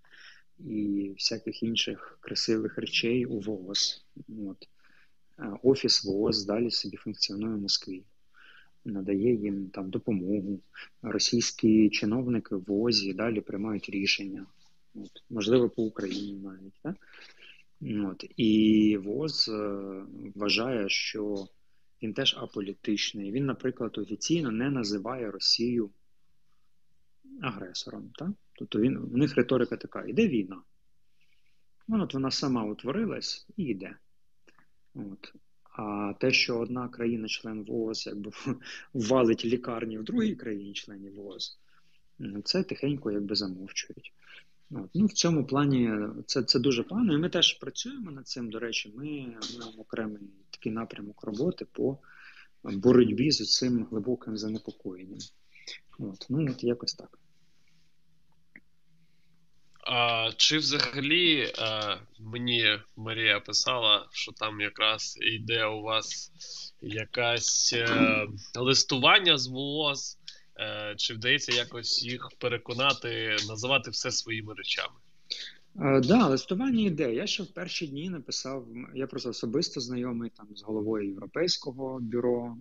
і 0.59 1.11
всяких 1.19 1.63
інших 1.63 2.19
красивих 2.21 2.79
речей 2.79 3.27
у 3.27 3.41
ВООЗ. 3.41 4.05
От. 4.49 4.69
Офіс 5.63 6.05
ВООЗ 6.05 6.45
далі 6.45 6.71
собі 6.71 6.97
функціонує 6.97 7.55
в 7.55 7.61
Москві, 7.61 8.03
надає 8.85 9.35
їм 9.35 9.71
там 9.71 9.91
допомогу. 9.91 10.61
Російські 11.03 11.91
чиновники 11.91 12.57
в 12.57 12.65
ВОЗі 12.65 13.13
далі 13.13 13.41
приймають 13.41 13.89
рішення, 13.89 14.47
От. 14.95 15.23
можливо, 15.31 15.69
по 15.69 15.83
Україні 15.83 16.33
навіть. 16.33 16.81
Так? 16.83 16.97
От. 17.83 18.25
І 18.37 18.97
ВОЗ 18.97 19.49
е, 19.49 20.05
вважає, 20.35 20.89
що 20.89 21.47
він 22.03 22.15
теж 22.15 22.37
аполітичний. 22.39 23.33
Він, 23.33 23.47
наприклад, 23.47 23.99
офіційно 23.99 24.51
не 24.51 24.71
називає 24.71 25.31
Росію 25.31 25.91
агресором. 27.43 28.11
Так? 28.15 28.31
Тобто 28.53 28.81
він, 28.81 28.99
в 28.99 29.17
них 29.17 29.37
риторика 29.37 29.77
така: 29.77 30.05
іде 30.05 30.29
війна. 30.29 30.63
Ну, 31.89 32.03
от 32.03 32.15
вона 32.15 32.31
сама 32.31 32.65
утворилась 32.65 33.47
і 33.57 33.65
йде. 33.65 33.97
От. 34.95 35.33
А 35.73 36.15
те, 36.21 36.33
що 36.33 36.59
одна 36.59 36.89
країна-член 36.89 37.65
ВООЗ 37.65 38.07
якби 38.07 38.31
валить 38.95 39.45
лікарні 39.45 39.99
в 39.99 40.05
другій 40.05 40.35
країні-члені 40.35 41.11
ВООЗ, 41.11 41.59
це 42.45 42.63
тихенько 42.63 43.11
якби 43.11 43.35
замовчують. 43.35 44.13
От. 44.71 44.91
Ну, 44.95 45.07
В 45.07 45.13
цьому 45.13 45.47
плані 45.47 45.91
це 46.27 46.43
це 46.43 46.59
дуже 46.59 46.83
погано. 46.83 47.15
І 47.15 47.19
ми 47.19 47.29
теж 47.29 47.55
працюємо 47.55 48.11
над 48.11 48.29
цим. 48.29 48.51
До 48.51 48.59
речі, 48.59 48.93
ми 48.97 49.05
маємо 49.05 49.81
окремий 49.81 50.23
такий 50.51 50.73
напрямок 50.73 51.25
роботи 51.25 51.67
по 51.73 51.99
боротьбі 52.63 53.31
з 53.31 53.57
цим 53.57 53.87
глибоким 53.91 54.37
занепокоєнням. 54.37 55.19
От. 55.99 56.27
Ну, 56.29 56.51
от 56.51 56.65
якось 56.65 56.95
так. 56.95 57.19
А, 59.93 60.31
Чи 60.37 60.59
взагалі 60.59 61.53
а, 61.59 61.97
мені 62.19 62.79
Марія 62.97 63.41
писала, 63.41 64.09
що 64.13 64.33
там 64.33 64.61
якраз 64.61 65.19
йде 65.21 65.67
у 65.67 65.83
вас 65.83 66.33
якась 66.83 67.73
е, 67.73 68.27
листування 68.55 69.39
з 69.39 69.47
ВООЗ, 69.47 70.19
е, 70.19 70.20
чи 70.97 71.15
вдається 71.15 71.53
якось 71.53 72.03
їх 72.03 72.29
переконати, 72.39 73.37
називати 73.49 73.91
все 73.91 74.11
своїми 74.11 74.55
речами? 74.55 74.95
Так, 75.79 76.07
да, 76.07 76.27
листування 76.27 76.87
йде. 76.87 77.15
Я 77.15 77.27
ще 77.27 77.43
в 77.43 77.55
перші 77.55 77.87
дні 77.87 78.11
написав, 78.11 78.67
я 78.95 79.07
просто 79.07 79.31
особисто 79.31 79.81
знайомий 79.81 80.31
там 80.37 80.47
з 80.57 80.63
головою 80.63 81.09
Європейського 81.09 82.01
бюро. 82.01 82.57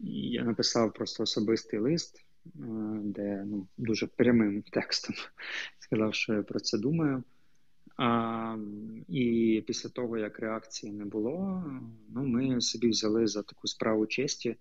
Я 0.00 0.44
написав 0.44 0.92
просто 0.92 1.22
особистий 1.22 1.80
лист 1.80 2.24
де 3.02 3.44
ну, 3.46 3.66
дуже 3.76 4.06
прямим 4.06 4.62
текстом 4.62 5.14
сказав, 5.78 6.14
що 6.14 6.34
я 6.34 6.42
про 6.42 6.60
це 6.60 6.78
думаю. 6.78 7.22
А, 7.96 8.56
І 9.08 9.64
після 9.66 9.88
того, 9.88 10.18
як 10.18 10.38
реакції 10.38 10.92
не 10.92 11.04
було, 11.04 11.64
ну, 12.08 12.26
ми 12.26 12.60
собі 12.60 12.88
взяли 12.88 13.26
за 13.26 13.42
таку 13.42 13.66
справу 13.66 14.06
честі, 14.06 14.56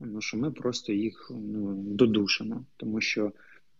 ну, 0.00 0.20
що 0.20 0.36
ми 0.36 0.50
просто 0.50 0.92
їх 0.92 1.30
ну, 1.34 1.82
додушимо. 1.82 2.64
Тому 2.76 3.00
що 3.00 3.32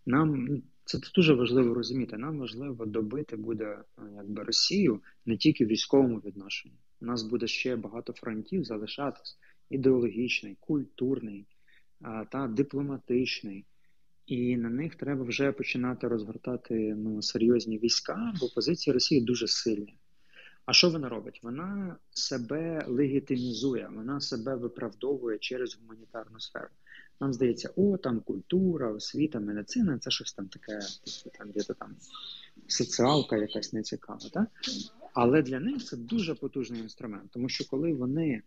нам 0.05 0.45
ну, 0.45 0.61
це 0.85 0.99
дуже 1.15 1.33
важливо 1.33 1.73
розуміти. 1.73 2.17
Нам 2.17 2.39
важливо 2.39 2.85
добити 2.85 3.35
буде 3.35 3.77
якби 4.15 4.43
Росію 4.43 5.01
не 5.25 5.37
тільки 5.37 5.65
в 5.65 5.67
військовому 5.67 6.17
відношенні. 6.17 6.75
У 7.01 7.05
нас 7.05 7.23
буде 7.23 7.47
ще 7.47 7.75
багато 7.75 8.13
фронтів 8.13 8.63
залишатись: 8.63 9.37
ідеологічний, 9.69 10.57
культурний 10.59 11.45
та 12.31 12.47
дипломатичний. 12.47 13.65
І 14.25 14.57
на 14.57 14.69
них 14.69 14.95
треба 14.95 15.23
вже 15.23 15.51
починати 15.51 16.07
розгортати 16.07 16.95
ну, 16.97 17.21
серйозні 17.21 17.77
війська, 17.77 18.33
бо 18.39 18.49
позиції 18.55 18.93
Росії 18.93 19.21
дуже 19.21 19.47
сильні. 19.47 19.95
А 20.65 20.73
що 20.73 20.89
вона 20.89 21.09
робить? 21.09 21.39
Вона 21.43 21.95
себе 22.09 22.85
легітимізує, 22.87 23.89
вона 23.95 24.21
себе 24.21 24.55
виправдовує 24.55 25.37
через 25.37 25.77
гуманітарну 25.81 26.39
сферу. 26.39 26.67
Нам 27.21 27.33
здається, 27.33 27.69
о, 27.75 27.97
там 27.97 28.19
культура, 28.19 28.91
освіта, 28.91 29.39
медицина 29.39 29.99
це 29.99 30.11
щось 30.11 30.33
там 30.33 30.47
таке, 30.47 30.79
типу, 30.79 31.37
там 31.37 31.51
де-то 31.51 31.73
там 31.73 31.95
соціалка 32.67 33.37
якась 33.37 33.73
нецікава. 33.73 34.19
Так? 34.33 34.47
Але 35.13 35.41
для 35.41 35.59
них 35.59 35.83
це 35.83 35.97
дуже 35.97 36.35
потужний 36.35 36.81
інструмент, 36.81 37.31
тому 37.31 37.49
що 37.49 37.67
коли 37.67 37.93
вони 37.93 38.41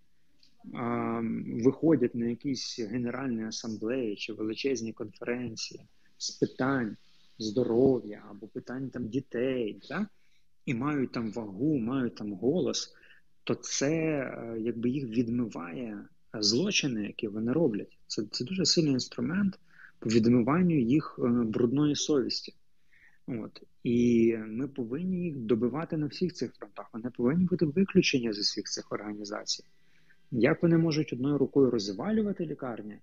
виходять 1.64 2.14
на 2.14 2.26
якісь 2.26 2.80
генеральні 2.80 3.44
асамблеї 3.44 4.16
чи 4.16 4.32
величезні 4.32 4.92
конференції 4.92 5.86
з 6.18 6.30
питань 6.30 6.96
здоров'я 7.38 8.24
або 8.30 8.46
питань 8.46 8.90
там 8.90 9.08
дітей, 9.08 9.80
так? 9.88 10.08
І 10.66 10.74
мають 10.74 11.12
там 11.12 11.32
вагу, 11.32 11.78
мають 11.78 12.14
там 12.14 12.32
голос, 12.32 12.94
то 13.44 13.54
це 13.54 13.90
е, 13.90 14.56
якби 14.60 14.90
їх 14.90 15.04
відмиває 15.04 16.04
злочини, 16.34 17.02
які 17.02 17.28
вони 17.28 17.52
роблять. 17.52 17.98
Це 18.06 18.22
це 18.30 18.44
дуже 18.44 18.64
сильний 18.64 18.92
інструмент 18.92 19.58
по 19.98 20.10
відмиванню 20.10 20.78
їх 20.78 21.18
е, 21.18 21.28
брудної 21.28 21.96
совісті. 21.96 22.54
От. 23.26 23.62
І 23.82 24.36
ми 24.46 24.68
повинні 24.68 25.24
їх 25.24 25.36
добивати 25.36 25.96
на 25.96 26.06
всіх 26.06 26.32
цих 26.32 26.54
фронтах. 26.54 26.90
Вони 26.92 27.10
повинні 27.10 27.44
бути 27.44 27.66
виключені 27.66 28.32
з 28.32 28.38
усіх 28.38 28.64
цих 28.64 28.92
організацій. 28.92 29.64
Як 30.30 30.62
вони 30.62 30.78
можуть 30.78 31.12
одною 31.12 31.38
рукою 31.38 31.70
розвалювати 31.70 32.46
лікарні, 32.46 32.98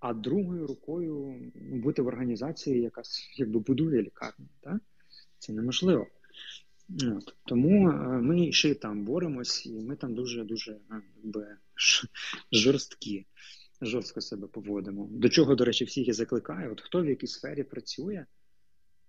а 0.00 0.14
другою 0.14 0.66
рукою 0.66 1.34
бути 1.72 2.02
в 2.02 2.06
організації, 2.06 2.80
яка 2.80 3.02
якби 3.36 3.60
будує 3.60 4.02
лікарні? 4.02 4.46
Так? 4.60 4.80
Це 5.38 5.52
неможливо. 5.52 6.06
От. 6.90 7.34
Тому 7.46 7.90
е, 7.90 7.92
ми 8.20 8.52
ще 8.52 8.74
там 8.74 9.04
боремось, 9.04 9.66
і 9.66 9.72
ми 9.72 9.96
там 9.96 10.14
дуже-дуже 10.14 10.72
е, 10.72 11.02
якби, 11.16 11.56
жорсткі, 12.52 13.26
жорстко 13.82 14.20
себе 14.20 14.46
поводимо. 14.48 15.08
До 15.10 15.28
чого, 15.28 15.54
до 15.54 15.64
речі, 15.64 15.84
всіх 15.84 16.08
і 16.08 16.12
закликаю. 16.12 16.72
От 16.72 16.80
хто 16.80 17.02
в 17.02 17.08
якій 17.08 17.26
сфері 17.26 17.62
працює, 17.62 18.26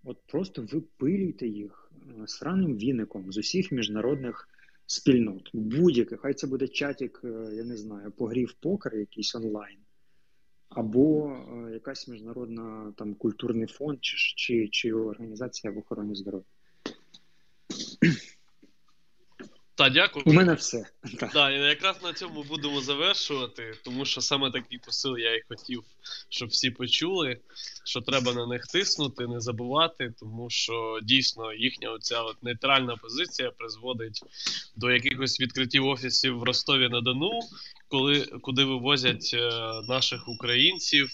от 0.03 0.17
просто 0.27 0.61
випилюйте 0.71 1.47
їх 1.47 1.91
е, 1.93 2.27
сраним 2.27 2.77
віником 2.77 3.31
з 3.31 3.37
усіх 3.37 3.71
міжнародних 3.71 4.49
спільнот. 4.85 5.49
Будь-яких, 5.53 6.19
хай 6.19 6.33
це 6.33 6.47
буде 6.47 6.67
чатік, 6.67 7.21
я 7.53 7.63
не 7.63 7.77
знаю, 7.77 8.11
погрів 8.11 8.53
покер 8.53 8.95
якийсь 8.95 9.35
онлайн, 9.35 9.77
або 10.69 11.37
якась 11.73 12.07
міжнародна 12.07 12.93
там 12.97 13.13
культурний 13.13 13.67
фонд, 13.67 13.97
чи, 14.01 14.17
чи, 14.35 14.67
чи 14.71 14.93
організація 14.93 15.73
в 15.73 15.77
охороні 15.77 16.15
здоров'я. 16.15 16.45
Та, 19.79 19.89
дякую. 19.89 20.23
У 20.27 20.33
мене 20.33 20.53
все. 20.53 20.85
Так, 21.33 21.53
і 21.53 21.55
якраз 21.55 22.03
на 22.03 22.13
цьому 22.13 22.43
будемо 22.43 22.81
завершувати, 22.81 23.73
тому 23.83 24.05
що 24.05 24.21
саме 24.21 24.51
такий 24.51 24.79
посил 24.85 25.17
я 25.17 25.35
і 25.35 25.41
хотів, 25.49 25.83
щоб 26.29 26.49
всі 26.49 26.71
почули, 26.71 27.37
що 27.85 28.01
треба 28.01 28.33
на 28.33 28.47
них 28.47 28.67
тиснути, 28.67 29.27
не 29.27 29.39
забувати, 29.39 30.13
тому 30.19 30.49
що 30.49 30.99
дійсно 31.03 31.53
їхня 31.53 31.91
оця 31.91 32.21
от 32.21 32.43
нейтральна 32.43 32.95
позиція 32.95 33.51
призводить 33.51 34.23
до 34.75 34.91
якихось 34.91 35.41
відкриттів 35.41 35.85
офісів 35.85 36.39
в 36.39 36.43
Ростові 36.43 36.89
на 36.89 37.01
Дону, 37.01 37.39
коли 37.87 38.21
куди 38.41 38.63
вивозять 38.63 39.31
е, 39.33 39.49
наших 39.87 40.27
українців, 40.27 41.09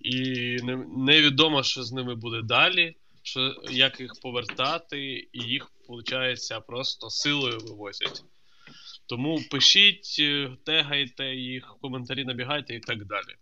і 0.00 0.56
невідомо, 0.96 1.62
що 1.62 1.82
з 1.82 1.92
ними 1.92 2.14
буде 2.14 2.42
далі 2.42 2.94
що 3.24 3.54
як 3.70 4.00
їх 4.00 4.12
повертати, 4.22 5.28
і 5.32 5.44
їх, 5.44 5.70
виходить, 5.88 6.52
просто 6.66 7.10
силою 7.10 7.58
вивозять. 7.58 8.24
Тому 9.06 9.42
пишіть, 9.50 10.16
е, 10.20 10.56
тегайте 10.64 11.24
їх, 11.34 11.76
коментарі 11.82 12.24
набігайте 12.24 12.74
і 12.74 12.80
так 12.80 13.06
далі. 13.06 13.36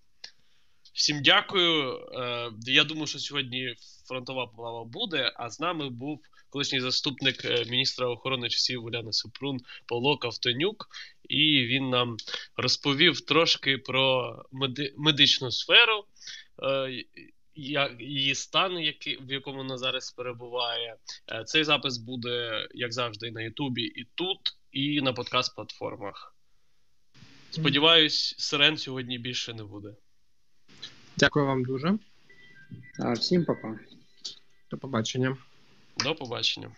Всім 0.94 1.22
дякую. 1.22 1.98
Е, 2.14 2.52
я 2.66 2.84
думаю, 2.84 3.06
що 3.06 3.18
сьогодні 3.18 3.74
фронтова 4.08 4.46
плава 4.46 4.84
буде, 4.84 5.32
а 5.36 5.50
з 5.50 5.60
нами 5.60 5.90
був 5.90 6.20
колишній 6.50 6.80
заступник 6.80 7.44
е, 7.44 7.64
міністра 7.64 8.08
охорони 8.08 8.48
часів 8.48 8.84
Уляни 8.84 9.12
Супрун 9.12 9.58
Павло 9.86 10.18
Ковтонюк, 10.18 10.88
і 11.28 11.66
він 11.66 11.90
нам 11.90 12.16
розповів 12.56 13.20
трошки 13.20 13.78
про 13.78 14.36
медичну 14.96 15.50
сферу 15.50 16.04
її 17.54 18.34
стан, 18.34 18.78
який, 18.78 19.16
в 19.22 19.32
якому 19.32 19.58
вона 19.58 19.78
зараз 19.78 20.12
перебуває. 20.12 20.96
Е, 21.32 21.44
цей 21.44 21.64
запис 21.64 21.98
буде, 21.98 22.66
як 22.74 22.92
завжди, 22.92 23.30
на 23.30 23.42
Ютубі 23.42 23.82
і 23.82 24.06
тут, 24.14 24.38
і 24.72 25.00
на 25.00 25.12
подкаст-платформах. 25.12 26.34
Сподіваюсь, 27.50 28.34
сирен 28.38 28.76
сьогодні 28.76 29.18
більше 29.18 29.54
не 29.54 29.64
буде. 29.64 29.94
Дякую 31.16 31.46
вам 31.46 31.64
дуже. 31.64 31.98
А, 32.98 33.12
Всім 33.12 33.44
па-па. 33.44 33.78
До 34.70 34.78
побачення. 34.78 35.36
До 36.04 36.14
побачення. 36.14 36.70